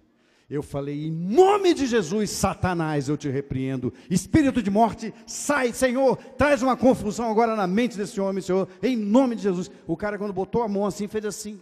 eu 0.48 0.62
falei: 0.62 1.07
em 1.07 1.11
nome 1.11 1.74
de 1.74 1.87
Jesus, 1.87 2.31
Satanás, 2.31 3.11
eu 3.11 3.18
te 3.18 3.29
repreendo. 3.29 3.92
Espírito 4.09 4.62
de 4.62 4.70
morte, 4.70 5.12
sai, 5.27 5.74
Senhor. 5.74 6.16
Traz 6.38 6.62
uma 6.62 6.77
confusão 6.77 7.31
agora 7.31 7.55
na 7.55 7.66
mente 7.66 7.94
desse 7.94 8.18
homem, 8.18 8.42
Senhor. 8.42 8.66
Em 8.83 8.96
nome 8.96 9.37
de 9.37 9.42
Jesus. 9.42 9.70
O 9.87 9.98
cara, 9.98 10.16
quando 10.16 10.33
botou 10.33 10.62
a 10.62 10.68
mão 10.68 10.87
assim, 10.87 11.07
fez 11.07 11.27
assim, 11.27 11.61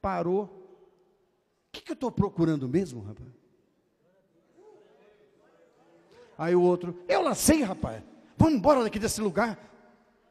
parou. 0.00 0.44
O 0.44 1.72
que, 1.72 1.80
que 1.80 1.90
eu 1.90 1.94
estou 1.94 2.12
procurando 2.12 2.68
mesmo, 2.68 3.02
rapaz? 3.02 3.41
Aí 6.36 6.54
o 6.54 6.62
outro, 6.62 6.96
eu 7.08 7.22
lá 7.22 7.34
sei, 7.34 7.62
rapaz, 7.62 8.02
vamos 8.36 8.54
embora 8.54 8.82
daqui 8.82 8.98
desse 8.98 9.20
lugar. 9.20 9.58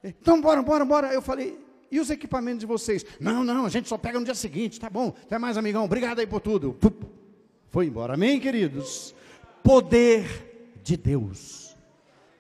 Então, 0.04 0.42
bora, 0.42 0.62
bora, 0.62 0.84
bora. 0.84 1.14
Eu 1.14 1.22
falei, 1.22 1.58
e 1.92 2.00
os 2.00 2.10
equipamentos 2.10 2.62
de 2.62 2.66
vocês? 2.66 3.06
Não, 3.20 3.44
não, 3.44 3.66
a 3.66 3.70
gente 3.70 3.88
só 3.88 3.98
pega 3.98 4.18
no 4.18 4.26
dia 4.26 4.36
seguinte, 4.36 4.80
tá 4.80 4.90
bom. 4.90 5.14
Até 5.24 5.38
mais, 5.38 5.58
amigão, 5.58 5.86
obrigado 5.86 6.20
aí 6.20 6.28
por 6.28 6.40
tudo. 6.40 6.78
Foi 7.70 7.86
embora, 7.86 8.14
amém, 8.16 8.40
queridos? 8.40 9.14
Poder 9.64 10.80
de 10.84 10.98
Deus. 10.98 11.76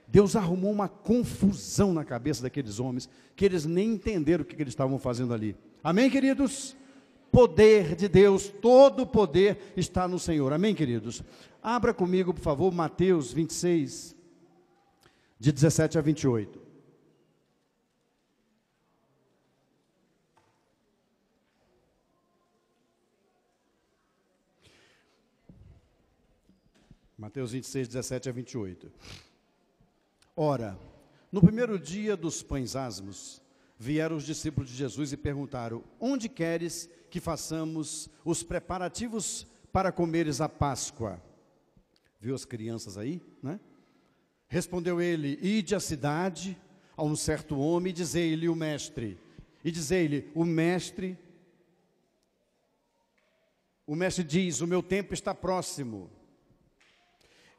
Deus 0.08 0.36
arrumou 0.36 0.72
uma 0.72 0.90
confusão 0.90 1.94
na 1.94 2.04
cabeça 2.04 2.44
daqueles 2.44 2.80
homens, 2.80 3.10
que 3.36 3.46
eles 3.46 3.66
nem 3.66 3.94
entenderam 3.94 4.42
o 4.42 4.46
que, 4.46 4.56
que 4.56 4.62
eles 4.62 4.74
estavam 4.74 5.00
fazendo 5.00 5.34
ali. 5.34 5.56
Amém, 5.84 6.10
queridos? 6.10 6.76
Poder 7.32 7.96
de 7.96 8.10
Deus, 8.10 8.50
todo 8.62 9.04
o 9.04 9.08
poder 9.08 9.74
está 9.78 10.08
no 10.08 10.20
Senhor. 10.20 10.52
Amém, 10.52 10.76
queridos? 10.76 11.24
Abra 11.62 11.94
comigo, 11.94 12.34
por 12.34 12.42
favor, 12.42 12.74
Mateus 12.74 13.32
26, 13.32 14.16
de 15.40 15.52
17 15.52 16.00
a 16.00 16.02
28. 16.02 16.60
Mateus 27.16 27.52
26, 27.52 27.90
17 27.90 28.30
a 28.30 28.32
28. 28.32 28.92
Ora, 30.36 30.80
no 31.32 31.40
primeiro 31.40 31.78
dia 31.78 32.18
dos 32.18 32.42
pães 32.42 32.76
asmos, 32.76 33.40
vieram 33.78 34.16
os 34.16 34.26
discípulos 34.26 34.68
de 34.68 34.76
Jesus 34.76 35.14
e 35.14 35.18
perguntaram: 35.18 35.84
Onde 36.00 36.28
queres 36.28 36.90
que 37.12 37.20
façamos 37.20 38.10
os 38.26 38.42
preparativos 38.42 39.46
para 39.72 39.92
comeres 39.92 40.42
a 40.42 40.50
Páscoa? 40.50 41.22
Viu 42.22 42.36
as 42.36 42.46
crianças 42.46 42.98
aí, 42.98 43.22
né? 43.44 43.60
Respondeu 44.48 45.02
ele: 45.02 45.40
Ide 45.42 45.76
à 45.76 45.80
cidade 45.80 46.58
a 46.96 47.04
um 47.04 47.16
certo 47.16 47.58
homem 47.58 47.90
e 47.90 47.94
dizei-lhe 47.94 48.48
o 48.48 48.56
mestre. 48.56 49.20
E 49.66 49.72
dizei-lhe: 49.72 50.32
O 50.34 50.46
mestre 50.46 51.18
O 53.92 53.96
mestre 53.96 54.24
diz: 54.24 54.62
O 54.62 54.68
meu 54.68 54.82
tempo 54.82 55.14
está 55.14 55.36
próximo. 55.36 56.10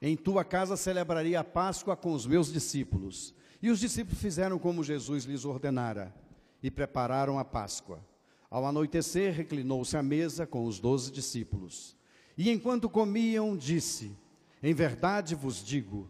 Em 0.00 0.16
tua 0.16 0.44
casa 0.44 0.78
celebraria 0.78 1.40
a 1.40 1.44
Páscoa 1.44 1.94
com 1.94 2.12
os 2.12 2.26
meus 2.26 2.50
discípulos. 2.50 3.34
E 3.60 3.68
os 3.68 3.78
discípulos 3.78 4.18
fizeram 4.18 4.58
como 4.58 4.82
Jesus 4.82 5.24
lhes 5.24 5.44
ordenara 5.44 6.14
e 6.62 6.70
prepararam 6.70 7.38
a 7.38 7.44
Páscoa. 7.44 8.02
Ao 8.48 8.64
anoitecer, 8.64 9.34
reclinou-se 9.34 9.94
à 9.94 10.02
mesa 10.02 10.46
com 10.46 10.64
os 10.64 10.80
doze 10.80 11.12
discípulos. 11.12 11.94
E 12.38 12.50
enquanto 12.50 12.88
comiam, 12.88 13.54
disse: 13.54 14.16
Em 14.62 14.72
verdade 14.72 15.34
vos 15.34 15.64
digo 15.64 16.08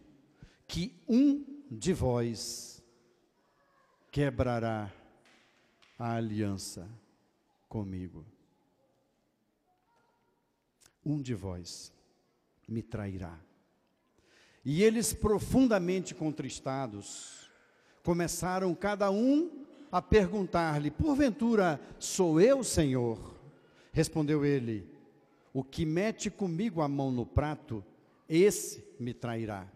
que 0.69 1.03
um 1.09 1.45
de 1.71 1.93
vós 1.95 2.83
quebrará 4.11 4.93
a 5.99 6.17
aliança 6.17 6.87
comigo. 7.69 8.27
Um 11.05 11.21
de 11.23 11.35
vós 11.35 11.91
me 12.69 12.83
trairá. 12.83 13.41
E 14.65 14.83
eles, 14.83 15.13
profundamente 15.15 16.15
contristados, 16.15 17.51
começaram 18.05 18.75
cada 18.75 19.11
um 19.11 19.65
a 19.91 20.01
perguntar-lhe: 20.03 20.91
Porventura 20.91 21.81
sou 21.99 22.41
eu, 22.41 22.63
Senhor? 22.63 23.35
Respondeu 23.93 24.45
ele: 24.45 24.87
O 25.53 25.65
que 25.65 25.87
mete 25.87 26.31
comigo 26.31 26.83
a 26.83 26.89
mão 26.89 27.11
no 27.11 27.27
prato, 27.27 27.85
esse 28.37 28.83
me 28.99 29.13
trairá. 29.13 29.67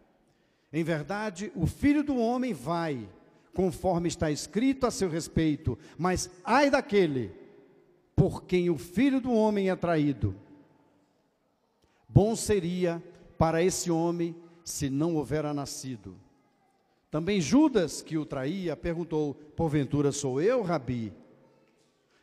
Em 0.72 0.82
verdade, 0.82 1.52
o 1.54 1.66
filho 1.66 2.02
do 2.02 2.16
homem 2.16 2.54
vai, 2.54 3.08
conforme 3.54 4.08
está 4.08 4.30
escrito 4.30 4.86
a 4.86 4.90
seu 4.90 5.08
respeito, 5.08 5.78
mas 5.98 6.30
ai 6.42 6.70
daquele 6.70 7.32
por 8.14 8.44
quem 8.44 8.70
o 8.70 8.78
filho 8.78 9.20
do 9.20 9.32
homem 9.32 9.68
é 9.68 9.76
traído. 9.76 10.34
Bom 12.08 12.34
seria 12.34 13.02
para 13.36 13.62
esse 13.62 13.90
homem 13.90 14.34
se 14.64 14.88
não 14.88 15.16
houvera 15.16 15.52
nascido. 15.52 16.16
Também 17.10 17.40
Judas, 17.40 18.00
que 18.00 18.16
o 18.16 18.24
traía, 18.24 18.74
perguntou: 18.74 19.34
Porventura 19.34 20.10
sou 20.12 20.40
eu, 20.40 20.62
Rabi? 20.62 21.12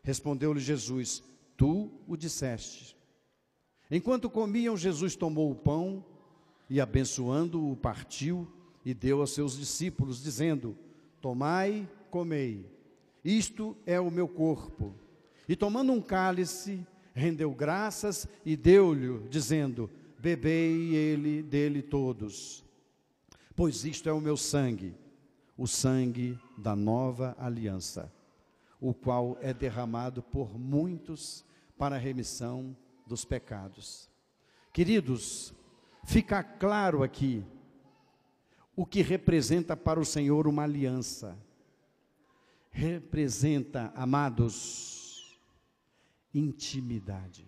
Respondeu-lhe 0.01 0.59
Jesus: 0.59 1.23
Tu 1.55 1.91
o 2.07 2.17
disseste. 2.17 2.97
Enquanto 3.89 4.29
comiam, 4.29 4.75
Jesus 4.75 5.15
tomou 5.15 5.51
o 5.51 5.55
pão 5.55 6.03
e, 6.73 6.81
abençoando-o, 6.81 7.75
partiu 7.75 8.47
e 8.83 8.93
deu 8.93 9.21
aos 9.21 9.33
seus 9.33 9.57
discípulos, 9.57 10.21
dizendo: 10.21 10.75
Tomai, 11.21 11.87
comei, 12.09 12.65
isto 13.23 13.77
é 13.85 13.99
o 13.99 14.11
meu 14.11 14.27
corpo. 14.27 14.95
E 15.47 15.55
tomando 15.55 15.91
um 15.91 16.01
cálice, 16.01 16.85
rendeu 17.13 17.51
graças 17.51 18.27
e 18.45 18.57
deu-lhe, 18.57 19.27
dizendo: 19.29 19.89
Bebei 20.19 20.95
ele 20.95 21.43
dele 21.43 21.81
todos 21.81 22.63
pois 23.55 23.85
isto 23.85 24.09
é 24.09 24.13
o 24.13 24.21
meu 24.21 24.35
sangue, 24.35 24.95
o 25.57 25.67
sangue 25.67 26.37
da 26.57 26.75
nova 26.75 27.35
aliança, 27.39 28.11
o 28.79 28.93
qual 28.93 29.37
é 29.41 29.53
derramado 29.53 30.21
por 30.21 30.57
muitos 30.57 31.45
para 31.77 31.95
a 31.95 31.99
remissão 31.99 32.75
dos 33.05 33.23
pecados. 33.23 34.09
Queridos, 34.71 35.53
fica 36.03 36.43
claro 36.43 37.03
aqui 37.03 37.43
o 38.75 38.85
que 38.85 39.01
representa 39.01 39.77
para 39.77 39.99
o 39.99 40.05
Senhor 40.05 40.47
uma 40.47 40.63
aliança. 40.63 41.37
Representa, 42.71 43.91
amados, 43.95 45.37
intimidade. 46.33 47.47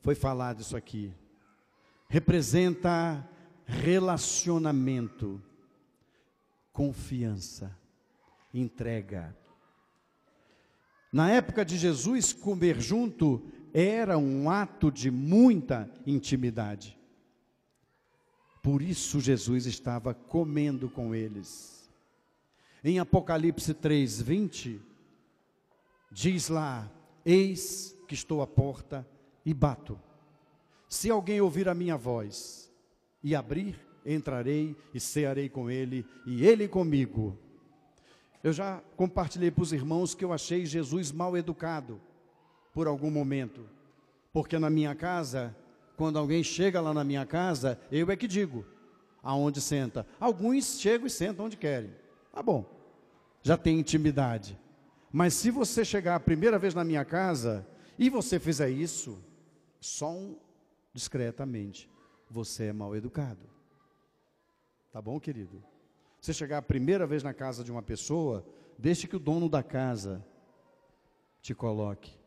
Foi 0.00 0.14
falado 0.14 0.60
isso 0.60 0.76
aqui. 0.76 1.14
Representa 2.08 3.28
relacionamento, 3.64 5.40
confiança, 6.72 7.76
entrega. 8.52 9.36
Na 11.12 11.30
época 11.30 11.64
de 11.64 11.76
Jesus, 11.76 12.32
comer 12.32 12.80
junto 12.80 13.48
era 13.72 14.18
um 14.18 14.50
ato 14.50 14.90
de 14.90 15.10
muita 15.10 15.90
intimidade. 16.06 16.98
Por 18.62 18.82
isso 18.82 19.20
Jesus 19.20 19.66
estava 19.66 20.12
comendo 20.12 20.88
com 20.88 21.14
eles. 21.14 21.88
Em 22.84 22.98
Apocalipse 22.98 23.72
3, 23.72 24.20
20, 24.20 24.80
diz 26.10 26.48
lá: 26.48 26.90
Eis 27.24 27.96
que 28.06 28.14
estou 28.14 28.42
à 28.42 28.46
porta 28.46 29.06
e 29.44 29.54
bato. 29.54 29.98
Se 30.88 31.08
alguém 31.10 31.40
ouvir 31.40 31.68
a 31.68 31.74
minha 31.74 31.96
voz 31.96 32.70
e 33.22 33.34
abrir, 33.34 33.78
entrarei 34.04 34.76
e 34.92 35.00
cearei 35.00 35.48
com 35.48 35.70
ele 35.70 36.04
e 36.26 36.44
ele 36.44 36.66
comigo. 36.66 37.38
Eu 38.42 38.52
já 38.52 38.82
compartilhei 38.96 39.50
para 39.50 39.62
os 39.62 39.72
irmãos 39.72 40.14
que 40.14 40.24
eu 40.24 40.32
achei 40.32 40.66
Jesus 40.66 41.12
mal 41.12 41.36
educado 41.36 42.00
por 42.72 42.86
algum 42.86 43.10
momento, 43.10 43.68
porque 44.32 44.58
na 44.58 44.70
minha 44.70 44.94
casa, 44.94 45.54
quando 45.96 46.18
alguém 46.18 46.42
chega 46.42 46.80
lá 46.80 46.94
na 46.94 47.04
minha 47.04 47.26
casa, 47.26 47.78
eu 47.90 48.10
é 48.10 48.16
que 48.16 48.28
digo 48.28 48.64
aonde 49.22 49.60
senta. 49.60 50.06
Alguns 50.18 50.80
chegam 50.80 51.06
e 51.06 51.10
sentam 51.10 51.46
onde 51.46 51.56
querem. 51.56 51.94
Tá 52.32 52.42
bom, 52.42 52.64
já 53.42 53.56
tem 53.56 53.78
intimidade. 53.78 54.58
Mas 55.12 55.34
se 55.34 55.50
você 55.50 55.84
chegar 55.84 56.14
a 56.14 56.20
primeira 56.20 56.58
vez 56.58 56.74
na 56.74 56.84
minha 56.84 57.04
casa 57.04 57.66
e 57.98 58.08
você 58.08 58.38
fizer 58.38 58.70
isso, 58.70 59.18
só 59.80 60.10
um 60.10 60.36
discretamente, 60.92 61.88
você 62.30 62.66
é 62.66 62.72
mal 62.72 62.94
educado. 62.94 63.48
Tá 64.92 65.00
bom, 65.00 65.18
querido? 65.18 65.62
Você 66.20 66.32
chegar 66.32 66.58
a 66.58 66.62
primeira 66.62 67.06
vez 67.06 67.22
na 67.22 67.32
casa 67.32 67.64
de 67.64 67.72
uma 67.72 67.82
pessoa, 67.82 68.44
deixe 68.78 69.08
que 69.08 69.16
o 69.16 69.20
dono 69.20 69.48
da 69.48 69.62
casa 69.62 70.24
te 71.40 71.54
coloque. 71.54 72.19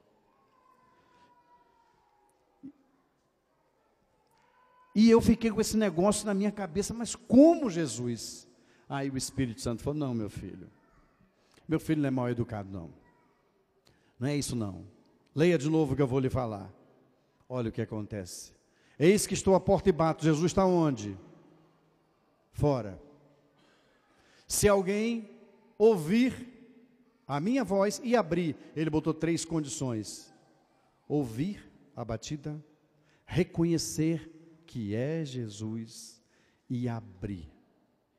E 4.95 5.09
eu 5.09 5.19
fiquei 5.19 5.49
com 5.49 5.59
esse 5.59 5.75
negócio 5.75 6.25
na 6.25 6.33
minha 6.33 6.51
cabeça, 6.51 6.93
mas 6.93 7.15
como 7.15 7.69
Jesus? 7.69 8.47
Aí 8.87 9.09
o 9.09 9.17
Espírito 9.17 9.61
Santo 9.61 9.81
falou: 9.81 9.99
Não, 9.99 10.13
meu 10.13 10.29
filho, 10.29 10.69
meu 11.67 11.79
filho 11.79 12.01
não 12.01 12.07
é 12.07 12.11
mal 12.11 12.29
educado, 12.29 12.69
não. 12.71 12.93
Não 14.19 14.27
é 14.27 14.37
isso, 14.37 14.55
não. 14.55 14.85
Leia 15.35 15.57
de 15.57 15.69
novo 15.69 15.93
o 15.93 15.95
que 15.95 16.01
eu 16.01 16.07
vou 16.07 16.19
lhe 16.19 16.29
falar. 16.29 16.71
Olha 17.49 17.69
o 17.69 17.71
que 17.71 17.81
acontece. 17.81 18.53
Eis 18.97 19.25
que 19.25 19.33
estou 19.33 19.55
à 19.55 19.59
porta 19.59 19.89
e 19.89 19.91
bato. 19.91 20.23
Jesus 20.23 20.51
está 20.51 20.65
onde? 20.65 21.17
Fora. 22.51 23.01
Se 24.47 24.67
alguém 24.67 25.29
ouvir 25.77 26.47
a 27.27 27.39
minha 27.39 27.63
voz 27.63 27.99
e 28.03 28.15
abrir, 28.15 28.55
ele 28.75 28.89
botou 28.89 29.13
três 29.13 29.43
condições: 29.43 30.31
ouvir 31.07 31.71
a 31.95 32.05
batida, 32.05 32.63
reconhecer 33.25 34.31
que 34.73 34.95
é 34.95 35.23
Jesus 35.23 36.19
e 36.67 36.89
abrir. 36.89 37.47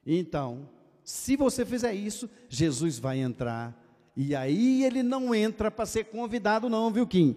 Então, 0.06 0.68
se 1.02 1.34
você 1.34 1.66
fizer 1.66 1.92
isso, 1.92 2.30
Jesus 2.48 2.98
vai 2.98 3.18
entrar. 3.18 3.76
E 4.16 4.36
aí 4.36 4.84
ele 4.84 5.02
não 5.02 5.34
entra 5.34 5.68
para 5.68 5.84
ser 5.84 6.04
convidado, 6.04 6.68
não, 6.68 6.92
viu, 6.92 7.06
Kim? 7.06 7.34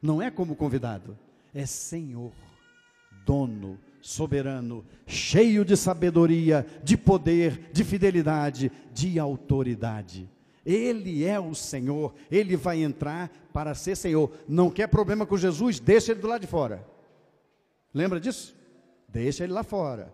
Não 0.00 0.22
é 0.22 0.30
como 0.30 0.54
convidado 0.54 1.18
é 1.54 1.66
Senhor, 1.66 2.32
dono, 3.26 3.78
soberano, 4.00 4.84
cheio 5.06 5.64
de 5.64 5.76
sabedoria, 5.76 6.66
de 6.82 6.96
poder, 6.96 7.70
de 7.72 7.84
fidelidade, 7.84 8.72
de 8.92 9.18
autoridade. 9.18 10.28
Ele 10.64 11.24
é 11.24 11.38
o 11.38 11.54
Senhor, 11.54 12.14
ele 12.30 12.56
vai 12.56 12.82
entrar 12.82 13.30
para 13.52 13.74
ser 13.74 13.96
Senhor. 13.96 14.32
Não 14.48 14.70
quer 14.70 14.86
problema 14.86 15.26
com 15.26 15.36
Jesus? 15.36 15.78
Deixa 15.78 16.12
ele 16.12 16.20
do 16.20 16.28
lado 16.28 16.40
de 16.40 16.46
fora. 16.46 16.91
Lembra 17.92 18.20
disso? 18.20 18.56
Deixa 19.08 19.44
ele 19.44 19.52
lá 19.52 19.62
fora. 19.62 20.12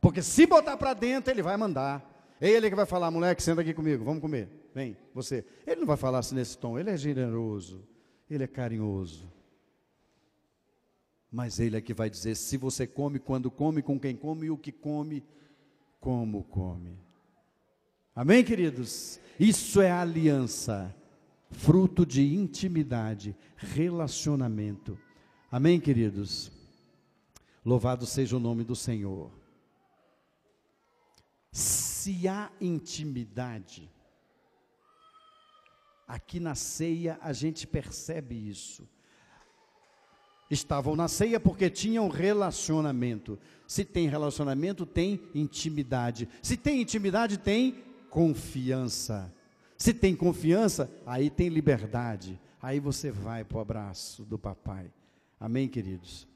Porque 0.00 0.22
se 0.22 0.46
botar 0.46 0.76
para 0.76 0.92
dentro, 0.92 1.32
ele 1.32 1.42
vai 1.42 1.56
mandar. 1.56 2.10
É 2.40 2.48
ele 2.48 2.68
que 2.68 2.76
vai 2.76 2.86
falar, 2.86 3.10
moleque, 3.10 3.42
senta 3.42 3.60
aqui 3.60 3.72
comigo, 3.72 4.04
vamos 4.04 4.20
comer. 4.20 4.48
Vem, 4.74 4.96
você. 5.14 5.44
Ele 5.66 5.80
não 5.80 5.86
vai 5.86 5.96
falar 5.96 6.18
assim 6.18 6.34
nesse 6.34 6.58
tom, 6.58 6.78
ele 6.78 6.90
é 6.90 6.96
generoso, 6.96 7.86
ele 8.28 8.44
é 8.44 8.46
carinhoso 8.46 9.32
mas 11.34 11.58
Ele 11.58 11.76
é 11.76 11.80
que 11.80 11.92
vai 11.92 12.08
dizer 12.08 12.36
se 12.36 12.56
você 12.56 12.86
come, 12.86 13.18
quando 13.18 13.50
come, 13.50 13.82
com 13.82 13.98
quem 13.98 14.14
come 14.14 14.46
e 14.46 14.50
o 14.50 14.56
que 14.56 14.70
come, 14.70 15.20
como 16.00 16.44
come. 16.44 16.96
Amém, 18.14 18.44
queridos? 18.44 19.18
Isso 19.38 19.80
é 19.80 19.90
aliança, 19.90 20.94
fruto 21.50 22.06
de 22.06 22.22
intimidade, 22.22 23.34
relacionamento. 23.56 24.96
Amém, 25.50 25.80
queridos? 25.80 26.52
Louvado 27.64 28.06
seja 28.06 28.36
o 28.36 28.40
nome 28.40 28.64
do 28.64 28.76
Senhor. 28.76 29.30
Se 31.50 32.28
há 32.28 32.50
intimidade, 32.60 33.90
aqui 36.06 36.38
na 36.38 36.54
ceia 36.54 37.18
a 37.22 37.32
gente 37.32 37.66
percebe 37.66 38.34
isso 38.34 38.86
estavam 40.50 40.96
na 40.96 41.08
ceia 41.08 41.38
porque 41.40 41.70
tinham 41.70 42.08
relacionamento. 42.08 43.38
Se 43.66 43.84
tem 43.84 44.08
relacionamento, 44.08 44.84
tem 44.86 45.20
intimidade. 45.34 46.28
Se 46.42 46.56
tem 46.56 46.80
intimidade, 46.80 47.38
tem 47.38 47.82
confiança. 48.10 49.32
Se 49.76 49.92
tem 49.92 50.14
confiança, 50.14 50.90
aí 51.04 51.30
tem 51.30 51.48
liberdade. 51.48 52.40
Aí 52.60 52.80
você 52.80 53.10
vai 53.10 53.44
para 53.44 53.58
o 53.58 53.60
abraço 53.60 54.24
do 54.24 54.38
papai. 54.38 54.90
Amém, 55.38 55.68
queridos? 55.68 56.26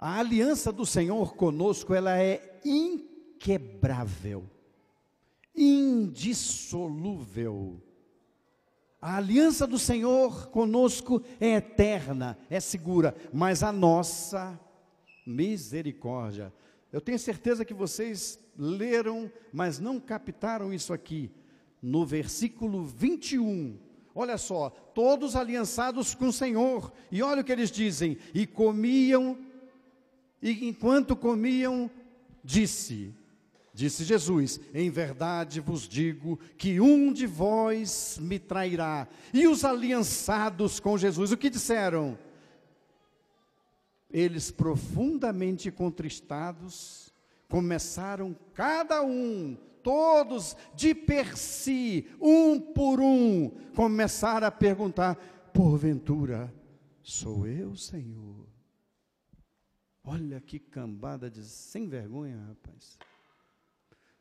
A 0.00 0.18
aliança 0.18 0.72
do 0.72 0.86
Senhor 0.86 1.34
conosco, 1.34 1.92
ela 1.92 2.18
é 2.18 2.58
inquebrável, 2.64 4.48
indissolúvel. 5.54 7.82
A 8.98 9.18
aliança 9.18 9.66
do 9.66 9.78
Senhor 9.78 10.48
conosco 10.48 11.22
é 11.38 11.56
eterna, 11.56 12.38
é 12.48 12.58
segura, 12.60 13.14
mas 13.30 13.62
a 13.62 13.70
nossa 13.70 14.58
misericórdia. 15.26 16.50
Eu 16.90 17.02
tenho 17.02 17.18
certeza 17.18 17.62
que 17.64 17.74
vocês 17.74 18.40
leram, 18.56 19.30
mas 19.52 19.78
não 19.78 20.00
captaram 20.00 20.72
isso 20.72 20.94
aqui. 20.94 21.30
No 21.82 22.06
versículo 22.06 22.86
21, 22.86 23.78
olha 24.14 24.38
só, 24.38 24.70
todos 24.70 25.36
aliançados 25.36 26.14
com 26.14 26.28
o 26.28 26.32
Senhor, 26.32 26.90
e 27.10 27.22
olha 27.22 27.42
o 27.42 27.44
que 27.44 27.52
eles 27.52 27.70
dizem: 27.70 28.16
e 28.34 28.46
comiam, 28.46 29.38
e 30.42 30.68
enquanto 30.68 31.14
comiam, 31.14 31.90
disse: 32.42 33.14
Disse 33.72 34.04
Jesus: 34.04 34.60
Em 34.74 34.90
verdade 34.90 35.60
vos 35.60 35.88
digo 35.88 36.38
que 36.56 36.80
um 36.80 37.12
de 37.12 37.26
vós 37.26 38.18
me 38.20 38.38
trairá. 38.38 39.08
E 39.32 39.46
os 39.46 39.64
aliançados 39.64 40.80
com 40.80 40.98
Jesus, 40.98 41.32
o 41.32 41.36
que 41.36 41.50
disseram? 41.50 42.18
Eles 44.10 44.50
profundamente 44.50 45.70
contristados, 45.70 47.14
começaram 47.48 48.36
cada 48.54 49.02
um, 49.02 49.56
todos 49.82 50.56
de 50.74 50.94
per 50.94 51.36
si, 51.38 52.06
um 52.20 52.58
por 52.58 53.00
um, 53.00 53.50
começaram 53.74 54.48
a 54.48 54.50
perguntar: 54.50 55.14
porventura, 55.54 56.52
sou 57.02 57.46
eu, 57.46 57.76
Senhor? 57.76 58.59
Olha 60.12 60.40
que 60.40 60.58
cambada 60.58 61.30
de 61.30 61.44
sem 61.44 61.88
vergonha, 61.88 62.38
rapaz 62.48 62.98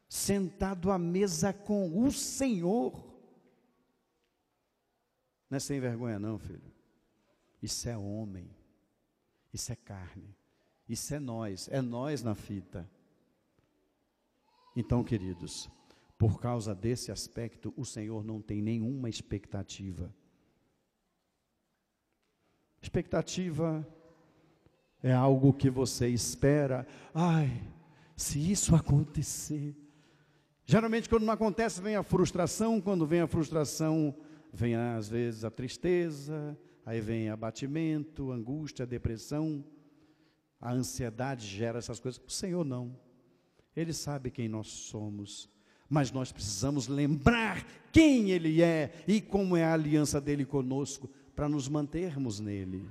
sentado 0.09 0.89
à 0.89 0.97
mesa 0.97 1.53
com 1.53 2.03
o 2.03 2.11
Senhor. 2.11 2.93
Não 5.47 5.55
é 5.55 5.59
sem 5.59 5.79
vergonha, 5.79 6.17
não, 6.17 6.39
filho. 6.39 6.73
Isso 7.61 7.87
é 7.87 7.97
homem, 7.97 8.49
isso 9.53 9.71
é 9.71 9.75
carne, 9.75 10.35
isso 10.87 11.13
é 11.13 11.19
nós, 11.19 11.67
é 11.69 11.81
nós 11.81 12.23
na 12.23 12.33
fita. 12.33 12.89
Então, 14.75 15.03
queridos, 15.03 15.69
por 16.17 16.39
causa 16.39 16.73
desse 16.73 17.11
aspecto, 17.11 17.73
o 17.75 17.85
Senhor 17.85 18.23
não 18.23 18.41
tem 18.41 18.61
nenhuma 18.61 19.09
expectativa. 19.09 20.13
Expectativa 22.81 23.85
é 25.01 25.13
algo 25.13 25.53
que 25.53 25.69
você 25.69 26.07
espera. 26.07 26.87
Ai, 27.13 27.61
se 28.15 28.51
isso 28.51 28.75
acontecer, 28.75 29.75
Geralmente, 30.71 31.09
quando 31.09 31.23
não 31.23 31.33
acontece, 31.33 31.81
vem 31.81 31.95
a 31.95 32.03
frustração. 32.03 32.79
Quando 32.79 33.03
vem 33.03 33.21
a 33.21 33.27
frustração, 33.27 34.15
vem 34.53 34.75
às 34.75 35.09
vezes 35.09 35.43
a 35.43 35.49
tristeza, 35.49 36.55
aí 36.85 37.01
vem 37.01 37.27
abatimento, 37.27 38.31
angústia, 38.31 38.85
depressão. 38.85 39.65
A 40.61 40.71
ansiedade 40.71 41.47
gera 41.47 41.79
essas 41.79 41.99
coisas. 41.99 42.21
O 42.23 42.29
Senhor 42.29 42.63
não. 42.63 42.95
Ele 43.75 43.91
sabe 43.91 44.29
quem 44.29 44.47
nós 44.47 44.67
somos. 44.67 45.49
Mas 45.89 46.11
nós 46.11 46.31
precisamos 46.31 46.87
lembrar 46.87 47.65
quem 47.91 48.29
Ele 48.29 48.61
é 48.61 48.93
e 49.07 49.19
como 49.19 49.57
é 49.57 49.63
a 49.63 49.73
aliança 49.73 50.21
dele 50.21 50.45
conosco, 50.45 51.09
para 51.35 51.49
nos 51.49 51.67
mantermos 51.67 52.39
nele. 52.39 52.87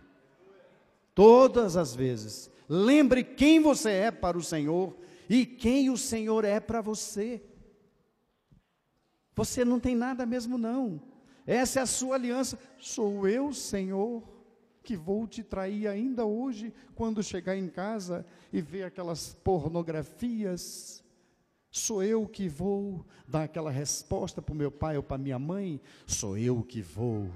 Todas 1.18 1.76
as 1.76 1.96
vezes. 1.96 2.48
Lembre 2.68 3.24
quem 3.24 3.59
você 3.59 3.90
é 3.90 4.11
para 4.12 4.38
o 4.38 4.42
Senhor 4.42 4.96
e 5.28 5.44
quem 5.44 5.90
o 5.90 5.96
Senhor 5.96 6.44
é 6.44 6.61
para 6.61 6.81
você. 6.81 7.42
Você 9.35 9.64
não 9.64 9.81
tem 9.81 9.96
nada 9.96 10.24
mesmo, 10.24 10.57
não. 10.57 11.02
Essa 11.44 11.81
é 11.81 11.83
a 11.83 11.87
sua 11.87 12.14
aliança. 12.14 12.57
Sou 12.78 13.26
eu, 13.26 13.52
Senhor, 13.52 14.22
que 14.85 14.96
vou 14.96 15.26
te 15.26 15.42
trair 15.42 15.88
ainda 15.88 16.24
hoje, 16.24 16.72
quando 16.94 17.20
chegar 17.20 17.57
em 17.57 17.66
casa 17.66 18.24
e 18.52 18.62
ver 18.62 18.85
aquelas 18.85 19.35
pornografias. 19.42 21.02
Sou 21.68 22.00
eu 22.00 22.28
que 22.28 22.48
vou 22.48 23.04
dar 23.26 23.42
aquela 23.42 23.72
resposta 23.72 24.40
para 24.40 24.52
o 24.52 24.57
meu 24.57 24.70
pai 24.70 24.96
ou 24.96 25.02
para 25.02 25.18
minha 25.18 25.37
mãe. 25.37 25.81
Sou 26.07 26.38
eu 26.38 26.62
que 26.62 26.81
vou 26.81 27.28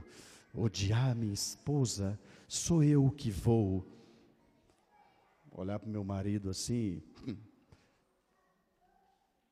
odiar 0.55 1.17
minha 1.17 1.35
esposa. 1.35 2.17
Sou 2.55 2.85
eu 2.85 3.11
que 3.11 3.31
vou 3.31 3.83
olhar 5.51 5.79
para 5.79 5.89
o 5.89 5.91
meu 5.91 6.05
marido 6.05 6.51
assim. 6.51 7.03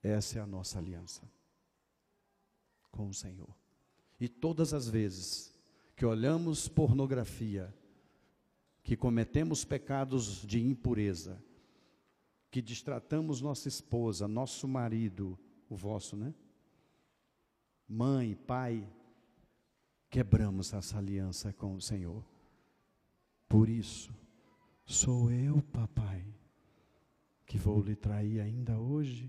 Essa 0.03 0.39
é 0.39 0.43
a 0.43 0.47
nossa 0.47 0.79
aliança 0.79 1.23
com 2.91 3.09
o 3.09 3.15
Senhor. 3.15 3.57
E 4.21 4.29
todas 4.29 4.75
as 4.75 4.87
vezes 4.87 5.59
que 5.97 6.05
olhamos 6.05 6.69
pornografia, 6.69 7.75
que 8.83 8.99
cometemos 8.99 9.65
pecados 9.65 10.47
de 10.47 10.61
impureza, 10.61 11.43
que 12.51 12.61
distratamos 12.61 13.41
nossa 13.41 13.67
esposa, 13.67 14.29
nosso 14.29 14.69
marido, 14.69 15.39
o 15.71 15.75
vosso, 15.75 16.17
né? 16.17 16.35
Mãe, 17.89 18.35
pai, 18.35 18.87
quebramos 20.11 20.75
essa 20.75 20.99
aliança 20.99 21.51
com 21.55 21.75
o 21.77 21.81
Senhor. 21.81 22.30
Por 23.51 23.69
isso, 23.69 24.15
sou 24.87 25.29
eu, 25.33 25.61
papai, 25.61 26.25
que 27.45 27.59
vou 27.59 27.83
lhe 27.83 27.97
trair 27.97 28.41
ainda 28.41 28.79
hoje? 28.79 29.29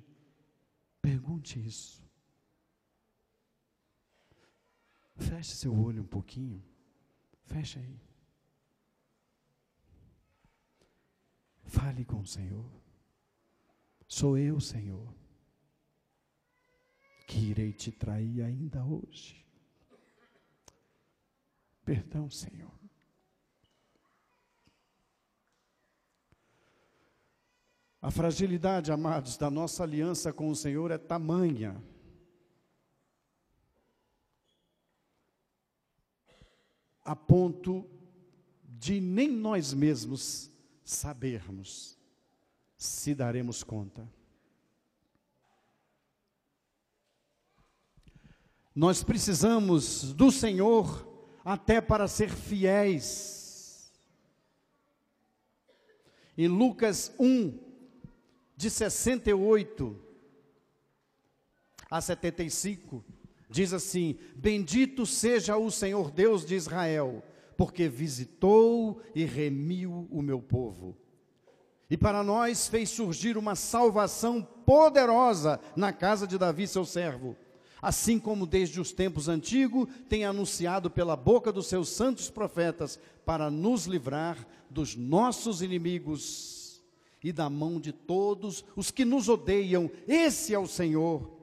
Pergunte 1.02 1.60
isso. 1.60 2.08
Feche 5.16 5.56
seu 5.56 5.76
olho 5.76 6.04
um 6.04 6.08
pouquinho. 6.08 6.64
Fecha 7.46 7.80
aí. 7.80 8.00
Fale 11.64 12.06
com 12.06 12.20
o 12.20 12.28
Senhor. 12.28 12.70
Sou 14.08 14.38
eu, 14.38 14.62
Senhor, 14.62 15.12
que 17.28 17.40
irei 17.40 17.74
te 17.74 17.92
trair 17.92 18.44
ainda 18.44 18.86
hoje. 18.86 19.44
Perdão, 21.84 22.30
Senhor. 22.30 22.81
A 28.02 28.10
fragilidade, 28.10 28.92
amados, 28.92 29.38
da 29.38 29.50
nossa 29.50 29.84
aliança 29.84 30.34
com 30.34 30.50
o 30.50 30.56
Senhor 30.56 30.90
é 30.90 30.98
tamanha 30.98 31.80
a 37.04 37.16
ponto 37.16 37.88
de 38.64 39.00
nem 39.00 39.30
nós 39.30 39.74
mesmos 39.74 40.52
sabermos 40.84 41.98
se 42.78 43.14
daremos 43.14 43.64
conta. 43.64 44.08
Nós 48.74 49.04
precisamos 49.04 50.14
do 50.14 50.32
Senhor 50.32 51.08
até 51.44 51.82
para 51.82 52.08
ser 52.08 52.30
fiéis. 52.30 53.92
Em 56.38 56.48
Lucas 56.48 57.14
1, 57.20 57.71
de 58.62 58.70
68 58.70 60.00
a 61.90 62.00
75, 62.00 63.04
Diz 63.52 63.74
assim: 63.74 64.18
Bendito 64.34 65.06
seja 65.06 65.58
o 65.58 65.70
Senhor 65.70 66.10
Deus 66.10 66.46
de 66.46 66.56
Israel, 66.56 67.22
porque 67.58 67.90
visitou 67.90 69.02
e 69.14 69.26
remiu 69.26 70.08
o 70.10 70.22
meu 70.22 70.42
povo. 70.42 70.98
E 71.90 71.98
para 71.98 72.24
nós 72.24 72.70
fez 72.70 72.90
surgir 72.90 73.38
uma 73.38 73.54
salvação 73.54 74.42
poderosa 74.42 75.60
na 75.76 75.92
casa 75.92 76.26
de 76.26 76.38
Davi, 76.38 76.66
seu 76.66 76.86
servo. 76.86 77.36
Assim 77.82 78.18
como 78.18 78.46
desde 78.46 78.80
os 78.80 78.94
tempos 78.94 79.28
antigos 79.28 79.90
tem 80.08 80.24
anunciado 80.24 80.90
pela 80.90 81.18
boca 81.18 81.52
dos 81.52 81.68
seus 81.68 81.90
santos 81.90 82.30
profetas, 82.30 82.98
para 83.26 83.52
nos 83.52 83.86
livrar 83.86 84.38
dos 84.70 84.96
nossos 84.96 85.62
inimigos 85.62 86.61
e 87.24 87.32
da 87.32 87.50
mão 87.50 87.80
de 87.80 87.92
todos 87.92 88.64
os 88.76 88.92
que 88.92 89.06
nos 89.06 89.30
odeiam. 89.30 89.90
Esse 90.08 90.54
é 90.54 90.60
o 90.60 90.68
Senhor 90.68 91.42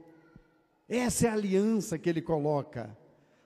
essa 0.88 1.27
é 1.27 1.31
a 1.31 1.35
aliança 1.35 1.99
que 1.99 2.09
ele 2.09 2.23
coloca 2.23 2.97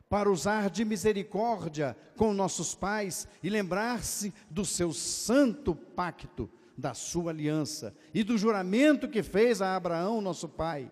para 0.08 0.30
usar 0.30 0.70
de 0.70 0.84
misericórdia 0.84 1.96
com 2.16 2.32
nossos 2.32 2.74
pais 2.74 3.26
e 3.42 3.50
lembrar-se 3.50 4.32
do 4.48 4.64
seu 4.64 4.92
santo 4.92 5.74
pacto, 5.74 6.48
da 6.78 6.94
sua 6.94 7.32
aliança 7.32 7.96
e 8.14 8.22
do 8.22 8.38
juramento 8.38 9.08
que 9.08 9.22
fez 9.22 9.60
a 9.60 9.74
Abraão, 9.74 10.20
nosso 10.20 10.48
pai, 10.48 10.90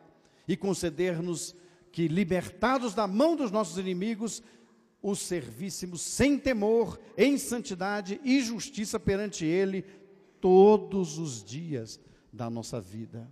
e 0.48 0.56
conceder-nos 0.56 1.54
que, 1.92 2.08
libertados 2.08 2.94
da 2.94 3.06
mão 3.06 3.36
dos 3.36 3.52
nossos 3.52 3.78
inimigos, 3.78 4.42
os 5.02 5.20
servíssemos 5.20 6.00
sem 6.00 6.36
temor, 6.38 6.98
em 7.16 7.38
santidade 7.38 8.20
e 8.24 8.40
justiça 8.40 8.98
perante 8.98 9.44
Ele 9.44 9.84
todos 10.40 11.18
os 11.18 11.44
dias 11.44 12.00
da 12.32 12.48
nossa 12.48 12.80
vida. 12.80 13.28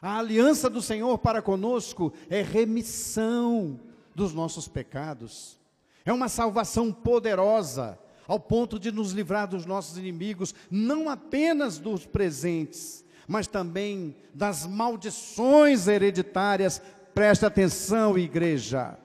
A 0.00 0.18
aliança 0.18 0.68
do 0.68 0.82
Senhor 0.82 1.16
para 1.18 1.40
conosco 1.40 2.12
é 2.28 2.42
remissão 2.42 3.78
dos 4.14 4.34
nossos 4.34 4.66
pecados, 4.66 5.58
é 6.04 6.12
uma 6.12 6.28
salvação 6.28 6.92
poderosa, 6.92 7.98
ao 8.26 8.40
ponto 8.40 8.78
de 8.78 8.90
nos 8.90 9.12
livrar 9.12 9.46
dos 9.46 9.66
nossos 9.66 9.96
inimigos, 9.96 10.54
não 10.70 11.08
apenas 11.08 11.78
dos 11.78 12.06
presentes, 12.06 13.04
mas 13.28 13.46
também 13.46 14.16
das 14.34 14.66
maldições 14.66 15.86
hereditárias. 15.86 16.82
Preste 17.14 17.44
atenção, 17.44 18.18
igreja. 18.18 18.98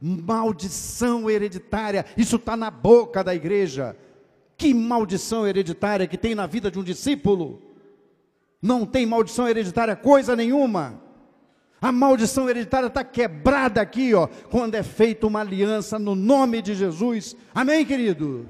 Maldição 0.00 1.30
hereditária, 1.30 2.04
isso 2.16 2.36
está 2.36 2.56
na 2.56 2.70
boca 2.70 3.22
da 3.22 3.34
igreja. 3.34 3.96
Que 4.62 4.72
maldição 4.72 5.44
hereditária 5.44 6.06
que 6.06 6.16
tem 6.16 6.36
na 6.36 6.46
vida 6.46 6.70
de 6.70 6.78
um 6.78 6.84
discípulo? 6.84 7.60
Não 8.62 8.86
tem 8.86 9.04
maldição 9.04 9.48
hereditária 9.48 9.96
coisa 9.96 10.36
nenhuma. 10.36 11.02
A 11.80 11.90
maldição 11.90 12.48
hereditária 12.48 12.86
está 12.86 13.02
quebrada 13.02 13.80
aqui, 13.80 14.14
ó, 14.14 14.28
quando 14.52 14.76
é 14.76 14.84
feita 14.84 15.26
uma 15.26 15.40
aliança 15.40 15.98
no 15.98 16.14
nome 16.14 16.62
de 16.62 16.76
Jesus. 16.76 17.34
Amém, 17.52 17.84
querido? 17.84 18.48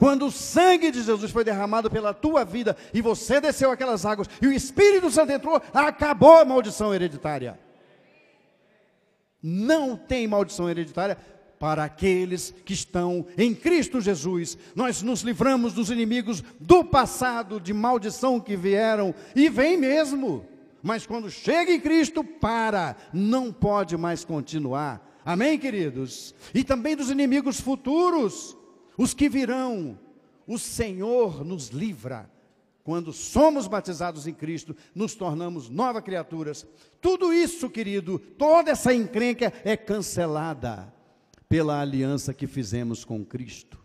Quando 0.00 0.26
o 0.26 0.32
sangue 0.32 0.90
de 0.90 1.00
Jesus 1.04 1.30
foi 1.30 1.44
derramado 1.44 1.88
pela 1.88 2.12
tua 2.12 2.44
vida 2.44 2.76
e 2.92 3.00
você 3.00 3.40
desceu 3.40 3.70
aquelas 3.70 4.04
águas 4.04 4.28
e 4.42 4.48
o 4.48 4.52
Espírito 4.52 5.12
Santo 5.12 5.30
entrou, 5.30 5.62
acabou 5.72 6.38
a 6.38 6.44
maldição 6.44 6.92
hereditária. 6.92 7.56
Não 9.40 9.96
tem 9.96 10.26
maldição 10.26 10.68
hereditária 10.68 11.16
para 11.58 11.84
aqueles 11.84 12.54
que 12.64 12.72
estão 12.72 13.26
em 13.36 13.54
Cristo 13.54 14.00
Jesus. 14.00 14.58
Nós 14.74 15.02
nos 15.02 15.22
livramos 15.22 15.72
dos 15.72 15.90
inimigos 15.90 16.42
do 16.60 16.84
passado, 16.84 17.60
de 17.60 17.72
maldição 17.72 18.40
que 18.40 18.56
vieram 18.56 19.14
e 19.34 19.48
vem 19.48 19.76
mesmo. 19.76 20.46
Mas 20.82 21.06
quando 21.06 21.30
chega 21.30 21.72
em 21.72 21.80
Cristo, 21.80 22.22
para, 22.22 22.96
não 23.12 23.52
pode 23.52 23.96
mais 23.96 24.24
continuar. 24.24 25.04
Amém, 25.24 25.58
queridos? 25.58 26.34
E 26.54 26.62
também 26.62 26.94
dos 26.94 27.10
inimigos 27.10 27.60
futuros, 27.60 28.56
os 28.96 29.12
que 29.12 29.28
virão. 29.28 29.98
O 30.46 30.58
Senhor 30.58 31.44
nos 31.44 31.70
livra. 31.70 32.30
Quando 32.84 33.12
somos 33.12 33.66
batizados 33.66 34.28
em 34.28 34.34
Cristo, 34.34 34.76
nos 34.94 35.16
tornamos 35.16 35.68
novas 35.68 36.04
criaturas. 36.04 36.64
Tudo 37.00 37.32
isso, 37.32 37.68
querido, 37.68 38.20
toda 38.38 38.70
essa 38.70 38.94
encrenca 38.94 39.52
é 39.64 39.76
cancelada 39.76 40.94
pela 41.48 41.80
aliança 41.80 42.34
que 42.34 42.46
fizemos 42.46 43.04
com 43.04 43.24
Cristo. 43.24 43.78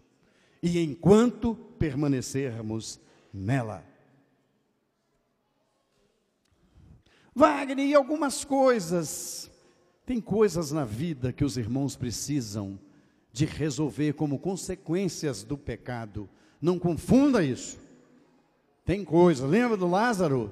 E 0.62 0.80
enquanto 0.80 1.56
permanecermos 1.56 3.00
nela. 3.34 3.84
Wagner, 7.34 7.88
e 7.88 7.94
algumas 7.94 8.44
coisas. 8.44 9.50
Tem 10.06 10.20
coisas 10.20 10.72
na 10.72 10.84
vida 10.84 11.32
que 11.32 11.46
os 11.46 11.58
irmãos 11.58 11.96
precisam 11.96 12.78
de 13.32 13.46
resolver 13.46 14.14
como 14.14 14.40
consequências 14.40 15.44
do 15.44 15.58
pecado. 15.58 16.30
Não 16.62 16.78
confunda 16.78 17.44
isso. 17.44 17.80
Tem 18.84 19.06
coisas. 19.06 19.50
Lembra 19.50 19.78
do 19.78 19.88
Lázaro? 19.88 20.52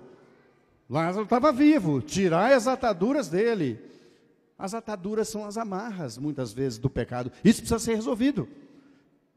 Lázaro 0.89 1.25
estava 1.25 1.51
vivo. 1.51 2.01
Tirar 2.01 2.53
as 2.53 2.67
ataduras 2.67 3.27
dele. 3.27 3.79
As 4.59 4.73
ataduras 4.73 5.29
são 5.29 5.45
as 5.45 5.57
amarras, 5.57 6.17
muitas 6.17 6.51
vezes, 6.51 6.77
do 6.77 6.89
pecado. 6.89 7.31
Isso 7.45 7.61
precisa 7.61 7.79
ser 7.79 7.95
resolvido. 7.95 8.45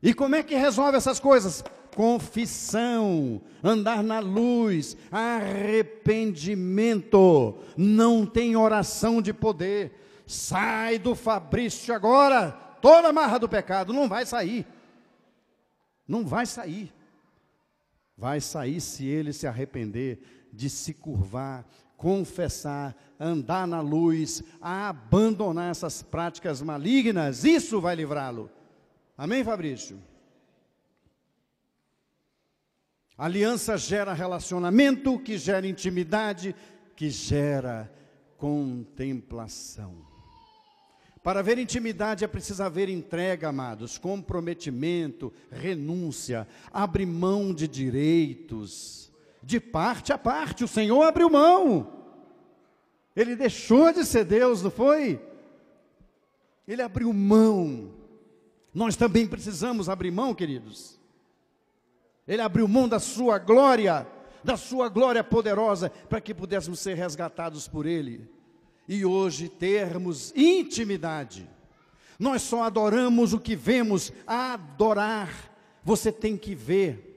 E 0.03 0.13
como 0.13 0.35
é 0.35 0.43
que 0.43 0.57
resolve 0.57 0.97
essas 0.97 1.21
coisas? 1.21 1.63
Confissão, 1.95 3.41
andar 3.63 4.03
na 4.03 4.19
luz, 4.19 4.97
arrependimento. 5.13 7.55
Não 7.77 8.27
tem 8.27 8.57
oração 8.57 9.23
de 9.23 9.33
poder. 9.33 9.93
Sai 10.27 10.99
do 10.99 11.15
Fabrício 11.15 11.95
agora, 11.95 12.51
toda 12.81 13.11
amarra 13.11 13.39
do 13.39 13.49
pecado. 13.49 13.93
Não 13.93 14.09
vai 14.09 14.27
sair. 14.27 14.67
Não 16.09 16.27
vai 16.27 16.47
sair. 16.47 16.93
Vai 18.17 18.41
sair 18.41 18.81
se 18.81 19.07
ele 19.07 19.33
se 19.33 19.47
arrepender 19.47 20.49
de 20.53 20.69
se 20.69 20.93
curvar, 20.93 21.65
confessar, 22.03 22.97
andar 23.19 23.65
na 23.65 23.81
luz, 23.81 24.43
abandonar 24.61 25.71
essas 25.71 26.03
práticas 26.03 26.61
malignas, 26.61 27.45
isso 27.45 27.81
vai 27.81 27.95
livrá-lo. 27.95 28.51
Amém, 29.17 29.45
Fabrício? 29.45 30.03
Aliança 33.17 33.79
gera 33.79 34.13
relacionamento, 34.13 35.17
que 35.17 35.39
gera 35.39 35.65
intimidade, 35.65 36.57
que 36.97 37.09
gera 37.09 37.89
contemplação. 38.37 39.95
Para 41.23 41.39
haver 41.39 41.57
intimidade 41.57 42.25
é 42.25 42.27
preciso 42.27 42.65
haver 42.65 42.89
entrega, 42.89 43.49
amados, 43.49 43.97
comprometimento, 43.97 45.33
renúncia, 45.53 46.49
abrir 46.73 47.07
mão 47.07 47.55
de 47.55 47.69
direitos, 47.69 49.02
de 49.43 49.59
parte 49.59 50.13
a 50.13 50.19
parte. 50.19 50.65
O 50.65 50.69
Senhor 50.69 51.03
abriu 51.03 51.29
mão. 51.29 51.93
Ele 53.15 53.37
deixou 53.37 53.93
de 53.93 54.05
ser 54.05 54.25
Deus, 54.25 54.63
não 54.63 54.71
foi? 54.71 55.21
Ele 56.67 56.81
abriu 56.81 57.13
mão. 57.13 57.93
Nós 58.73 58.97
também 58.97 59.27
precisamos 59.27 59.89
abrir 59.89 60.11
mão, 60.11 60.35
queridos. 60.35 60.99
Ele 62.27 62.41
abriu 62.41 62.67
mão 62.67 62.89
da 62.89 62.99
sua 62.99 63.39
glória, 63.39 64.07
da 64.43 64.57
sua 64.57 64.89
glória 64.89 65.23
poderosa, 65.23 65.91
para 66.09 66.21
que 66.21 66.33
pudéssemos 66.33 66.81
ser 66.81 66.97
resgatados 66.97 67.69
por 67.69 67.85
Ele. 67.85 68.27
E 68.89 69.05
hoje 69.05 69.49
termos 69.49 70.33
intimidade. 70.35 71.49
Nós 72.19 72.43
só 72.43 72.63
adoramos 72.63 73.33
o 73.33 73.41
que 73.41 73.55
vemos. 73.55 74.13
Adorar, 74.27 75.31
você 75.85 76.11
tem 76.11 76.37
que 76.37 76.55
ver 76.55 77.12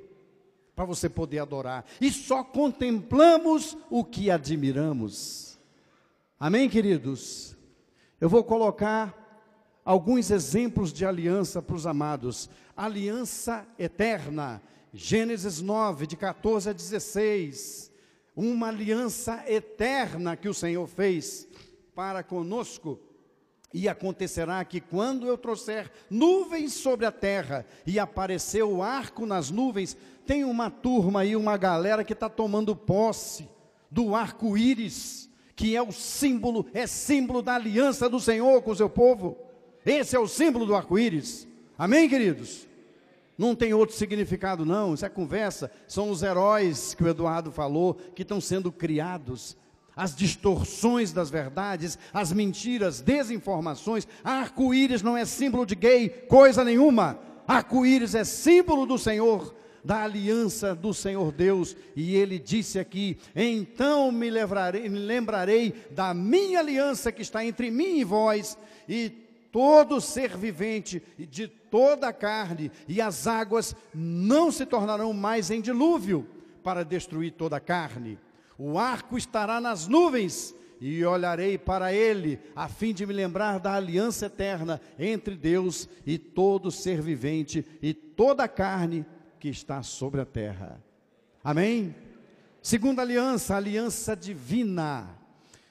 para 0.75 0.85
você 0.85 1.07
poder 1.07 1.39
adorar. 1.39 1.85
E 2.01 2.11
só 2.11 2.43
contemplamos 2.43 3.77
o 3.89 4.03
que 4.03 4.29
admiramos. 4.29 5.57
Amém, 6.39 6.69
queridos? 6.69 7.55
Eu 8.19 8.27
vou 8.27 8.43
colocar 8.43 9.25
alguns 9.85 10.31
exemplos 10.31 10.91
de 10.91 11.05
aliança 11.05 11.61
para 11.61 11.75
os 11.75 11.87
amados. 11.87 12.49
Aliança 12.75 13.65
eterna, 13.79 14.61
Gênesis 14.93 15.61
9, 15.61 16.07
de 16.07 16.17
14 16.17 16.69
a 16.69 16.73
16. 16.73 17.91
Uma 18.35 18.67
aliança 18.67 19.43
eterna 19.47 20.35
que 20.35 20.49
o 20.49 20.53
Senhor 20.53 20.85
fez 20.87 21.47
para 21.93 22.21
conosco. 22.21 22.99
E 23.73 23.89
acontecerá 23.89 24.63
que 24.63 24.79
quando 24.79 25.27
eu 25.27 25.37
trouxer 25.37 25.91
nuvens 26.09 26.73
sobre 26.73 27.05
a 27.05 27.11
terra 27.11 27.65
e 27.85 27.99
aparecer 27.99 28.63
o 28.63 28.81
arco 28.81 29.25
nas 29.25 29.51
nuvens, 29.51 29.97
tem 30.25 30.43
uma 30.43 30.69
turma 30.69 31.21
aí, 31.21 31.35
uma 31.35 31.57
galera 31.57 32.03
que 32.03 32.13
está 32.13 32.27
tomando 32.27 32.75
posse 32.75 33.47
do 33.89 34.15
arco-íris, 34.15 35.29
que 35.55 35.75
é 35.75 35.81
o 35.81 35.91
símbolo, 35.91 36.65
é 36.73 36.85
símbolo 36.87 37.41
da 37.41 37.55
aliança 37.55 38.09
do 38.09 38.19
Senhor 38.19 38.61
com 38.61 38.71
o 38.71 38.75
seu 38.75 38.89
povo. 38.89 39.37
Esse 39.85 40.15
é 40.15 40.19
o 40.19 40.27
símbolo 40.27 40.65
do 40.65 40.75
arco-íris. 40.75 41.47
Amém, 41.77 42.09
queridos? 42.09 42.67
Não 43.37 43.55
tem 43.55 43.73
outro 43.73 43.95
significado, 43.95 44.65
não. 44.65 44.93
Isso 44.93 45.05
é 45.05 45.09
conversa. 45.09 45.71
São 45.87 46.09
os 46.09 46.23
heróis 46.23 46.93
que 46.93 47.03
o 47.03 47.07
Eduardo 47.07 47.51
falou, 47.51 47.93
que 47.93 48.21
estão 48.21 48.41
sendo 48.41 48.71
criados. 48.71 49.55
As 49.95 50.15
distorções 50.15 51.13
das 51.13 51.29
verdades, 51.29 51.97
as 52.13 52.33
mentiras, 52.33 52.99
desinformações. 52.99 54.07
Arco-íris 54.23 55.01
não 55.01 55.15
é 55.15 55.23
símbolo 55.23 55.65
de 55.65 55.75
gay, 55.75 56.09
coisa 56.09 56.63
nenhuma. 56.63 57.19
Arco-íris 57.47 58.15
é 58.15 58.23
símbolo 58.23 58.85
do 58.85 58.97
Senhor 58.97 59.53
da 59.85 60.03
aliança 60.03 60.73
do 60.73 60.95
Senhor 60.95 61.31
Deus, 61.31 61.77
e 61.95 62.15
ele 62.15 62.39
disse 62.39 62.79
aqui: 62.79 63.17
Então 63.35 64.11
me, 64.11 64.31
levrarei, 64.31 64.89
me 64.89 64.97
lembrarei 64.97 65.73
da 65.91 66.11
minha 66.11 66.59
aliança 66.59 67.11
que 67.11 67.21
está 67.21 67.45
entre 67.45 67.69
mim 67.69 67.99
e 67.99 68.03
vós, 68.03 68.57
e 68.89 69.11
todo 69.51 70.01
ser 70.01 70.35
vivente 70.35 71.03
de 71.17 71.47
toda 71.47 72.07
a 72.07 72.13
carne, 72.13 72.71
e 72.87 72.99
as 72.99 73.27
águas 73.27 73.75
não 73.93 74.51
se 74.51 74.65
tornarão 74.65 75.13
mais 75.13 75.51
em 75.51 75.61
dilúvio 75.61 76.27
para 76.63 76.83
destruir 76.83 77.33
toda 77.33 77.57
a 77.57 77.61
carne. 77.61 78.17
O 78.57 78.79
arco 78.79 79.17
estará 79.17 79.61
nas 79.61 79.87
nuvens, 79.87 80.55
e 80.81 81.05
olharei 81.05 81.57
para 81.57 81.93
ele, 81.93 82.39
a 82.55 82.67
fim 82.67 82.93
de 82.93 83.05
me 83.05 83.13
lembrar 83.13 83.59
da 83.59 83.75
aliança 83.75 84.25
eterna 84.25 84.81
entre 84.97 85.35
Deus 85.35 85.87
e 86.05 86.17
todo 86.17 86.71
ser 86.71 87.01
vivente 87.01 87.65
e 87.81 87.93
toda 87.93 88.43
a 88.43 88.47
carne 88.47 89.05
que 89.45 89.49
está 89.49 89.83
sobre 89.83 90.19
a 90.19 90.25
terra. 90.25 90.83
Amém? 91.43 91.93
Segunda 92.63 93.03
aliança, 93.03 93.55
aliança 93.55 94.15
divina. 94.15 95.15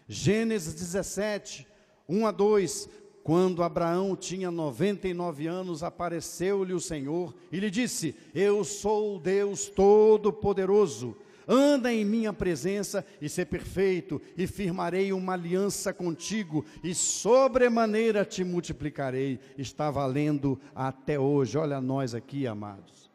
Gênesis 0.06 0.74
17, 0.74 1.66
1 2.08 2.24
a 2.24 2.30
2. 2.30 2.88
Quando 3.24 3.64
Abraão 3.64 4.14
tinha 4.14 4.48
99 4.48 5.48
anos, 5.48 5.82
apareceu-lhe 5.82 6.72
o 6.72 6.78
Senhor 6.78 7.34
e 7.50 7.58
lhe 7.58 7.68
disse: 7.68 8.14
Eu 8.32 8.62
sou 8.62 9.16
o 9.16 9.18
Deus 9.18 9.66
Todo-Poderoso. 9.66 11.16
Anda 11.48 11.92
em 11.92 12.04
minha 12.04 12.32
presença 12.32 13.04
e 13.20 13.28
ser 13.28 13.46
perfeito, 13.46 14.22
e 14.36 14.46
firmarei 14.46 15.12
uma 15.12 15.32
aliança 15.32 15.92
contigo, 15.92 16.64
e 16.80 16.94
sobremaneira 16.94 18.24
te 18.24 18.44
multiplicarei. 18.44 19.40
Está 19.58 19.90
valendo 19.90 20.60
até 20.76 21.18
hoje. 21.18 21.58
Olha 21.58 21.80
nós 21.80 22.14
aqui, 22.14 22.46
amados. 22.46 23.13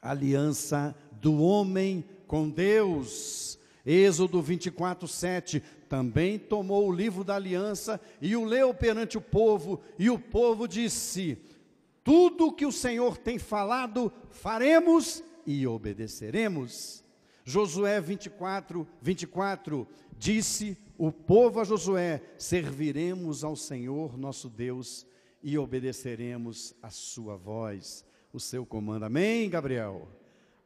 Aliança 0.00 0.96
do 1.20 1.42
homem 1.42 2.04
com 2.26 2.48
Deus. 2.48 3.58
Êxodo 3.84 4.40
24, 4.42 5.08
7 5.08 5.62
também 5.88 6.38
tomou 6.38 6.88
o 6.88 6.92
livro 6.92 7.24
da 7.24 7.34
aliança 7.34 8.00
e 8.20 8.36
o 8.36 8.44
leu 8.44 8.72
perante 8.72 9.18
o 9.18 9.20
povo, 9.20 9.80
e 9.98 10.08
o 10.10 10.18
povo 10.18 10.68
disse: 10.68 11.38
Tudo 12.04 12.52
que 12.52 12.66
o 12.66 12.72
Senhor 12.72 13.16
tem 13.18 13.38
falado, 13.38 14.12
faremos 14.30 15.24
e 15.46 15.66
obedeceremos. 15.66 17.02
Josué 17.44 18.00
24, 18.00 18.86
24 19.02 19.88
disse 20.16 20.76
o 20.96 21.10
povo 21.10 21.60
a 21.60 21.64
Josué: 21.64 22.22
Serviremos 22.38 23.42
ao 23.42 23.56
Senhor 23.56 24.16
nosso 24.16 24.48
Deus 24.48 25.06
e 25.42 25.58
obedeceremos 25.58 26.74
a 26.82 26.90
sua 26.90 27.36
voz, 27.36 28.04
o 28.32 28.40
seu 28.40 28.64
comando. 28.64 29.04
Amém, 29.04 29.48
Gabriel? 29.48 30.08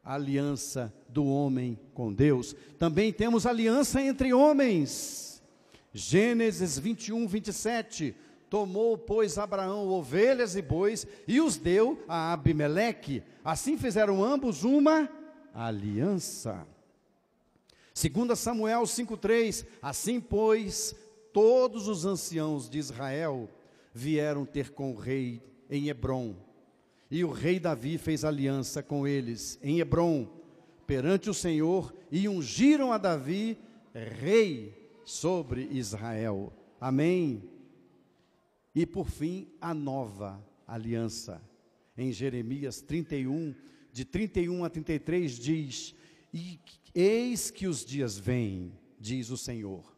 aliança 0.05 0.93
do 1.09 1.25
homem 1.25 1.79
com 1.95 2.13
Deus. 2.13 2.55
Também 2.77 3.11
temos 3.11 3.47
aliança 3.47 3.99
entre 3.99 4.31
homens. 4.31 5.43
Gênesis 5.91 6.77
21, 6.77 7.27
27. 7.27 8.15
Tomou, 8.47 8.95
pois, 8.95 9.39
Abraão 9.39 9.87
ovelhas 9.87 10.55
e 10.55 10.61
bois 10.61 11.07
e 11.27 11.41
os 11.41 11.57
deu 11.57 12.03
a 12.07 12.31
Abimeleque. 12.31 13.23
Assim 13.43 13.77
fizeram 13.77 14.23
ambos 14.23 14.63
uma 14.63 15.09
aliança. 15.51 16.67
2 17.99 18.37
Samuel 18.37 18.83
5,3: 18.83 19.65
Assim, 19.81 20.21
pois, 20.21 20.95
todos 21.33 21.87
os 21.87 22.05
anciãos 22.05 22.69
de 22.69 22.77
Israel 22.77 23.49
vieram 23.91 24.45
ter 24.45 24.69
com 24.69 24.91
o 24.91 24.97
rei 24.97 25.41
em 25.69 25.89
Hebron 25.89 26.35
e 27.09 27.23
o 27.23 27.31
rei 27.31 27.59
Davi 27.59 27.97
fez 27.97 28.23
aliança 28.23 28.81
com 28.81 29.07
eles 29.07 29.59
em 29.61 29.79
Hebron, 29.79 30.27
perante 30.87 31.29
o 31.29 31.33
Senhor, 31.33 31.93
e 32.11 32.27
ungiram 32.27 32.91
a 32.91 32.97
Davi 32.97 33.57
rei 33.93 34.89
sobre 35.05 35.67
Israel. 35.71 36.51
Amém. 36.79 37.43
E 38.73 38.85
por 38.85 39.09
fim, 39.09 39.47
a 39.61 39.73
nova 39.73 40.43
aliança. 40.67 41.41
Em 41.97 42.11
Jeremias 42.11 42.81
31, 42.81 43.55
de 43.93 44.03
31 44.03 44.65
a 44.65 44.69
33, 44.69 45.39
diz: 45.39 45.95
E 46.33 46.59
eis 46.93 47.49
que 47.49 47.67
os 47.67 47.85
dias 47.85 48.17
vêm, 48.17 48.73
diz 48.99 49.29
o 49.29 49.37
Senhor, 49.37 49.95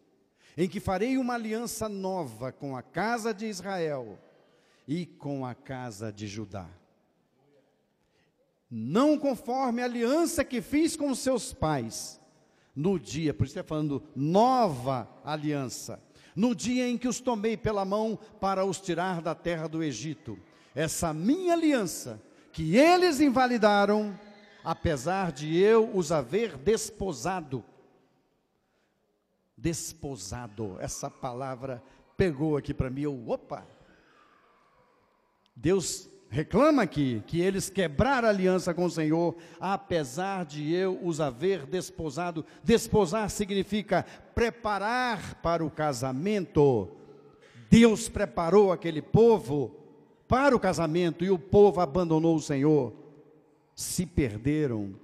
em 0.55 0.67
que 0.67 0.79
farei 0.79 1.17
uma 1.17 1.33
aliança 1.33 1.89
nova 1.89 2.51
com 2.51 2.77
a 2.77 2.83
casa 2.83 3.33
de 3.33 3.47
Israel 3.47 4.19
e 4.87 5.05
com 5.05 5.43
a 5.43 5.55
casa 5.55 6.11
de 6.11 6.27
Judá 6.27 6.69
não 8.70 9.18
conforme 9.18 9.82
a 9.82 9.86
aliança 9.86 10.43
que 10.43 10.61
fiz 10.61 10.95
com 10.95 11.13
seus 11.15 11.53
pais, 11.53 12.20
no 12.76 12.99
dia, 12.99 13.34
por 13.34 13.45
isso 13.45 13.57
está 13.57 13.68
falando 13.68 14.03
nova 14.15 15.09
aliança, 15.24 15.99
no 16.36 16.53
dia 16.53 16.88
em 16.88 16.97
que 16.97 17.07
os 17.07 17.20
tomei 17.20 17.57
pela 17.57 17.84
mão 17.84 18.20
para 18.39 18.63
os 18.63 18.80
tirar 18.80 19.22
da 19.22 19.34
terra 19.34 19.68
do 19.68 19.82
Egito. 19.82 20.38
Essa 20.76 21.11
minha 21.11 21.53
aliança, 21.53 22.22
que 22.51 22.78
eles 22.78 23.20
invalidaram, 23.20 24.18
apesar 24.63 25.32
de 25.32 25.57
eu 25.57 25.89
os 25.95 26.11
haver 26.11 26.55
desposado. 26.55 27.65
Desposado, 29.57 30.78
essa 30.80 31.09
palavra 31.09 31.82
pegou 32.15 32.57
aqui 32.57 32.76
para 32.76 32.91
mim, 32.91 33.01
eu, 33.01 33.28
opa! 33.28 33.65
Deus 35.55 36.07
reclama 36.30 36.84
aqui 36.84 37.23
que 37.25 37.39
eles 37.41 37.69
quebraram 37.69 38.28
aliança 38.28 38.73
com 38.73 38.86
o 38.86 38.91
Senhor, 38.91 39.36
apesar 39.59 40.45
de 40.45 40.73
eu 40.73 40.99
os 41.03 41.19
haver 41.19 41.65
desposado. 41.65 42.45
Desposar 42.63 43.30
significa 43.30 44.05
preparar 44.36 45.36
para 45.41 45.65
o 45.65 45.71
casamento. 45.71 46.89
Deus 47.69 48.07
preparou 48.09 48.71
aquele 48.71 49.01
povo 49.01 49.75
para 50.28 50.55
o 50.55 50.59
casamento 50.59 51.23
e 51.23 51.30
o 51.30 51.39
povo 51.39 51.80
abandonou 51.80 52.36
o 52.36 52.41
Senhor. 52.41 52.93
Se 53.75 54.05
perderam 54.05 54.95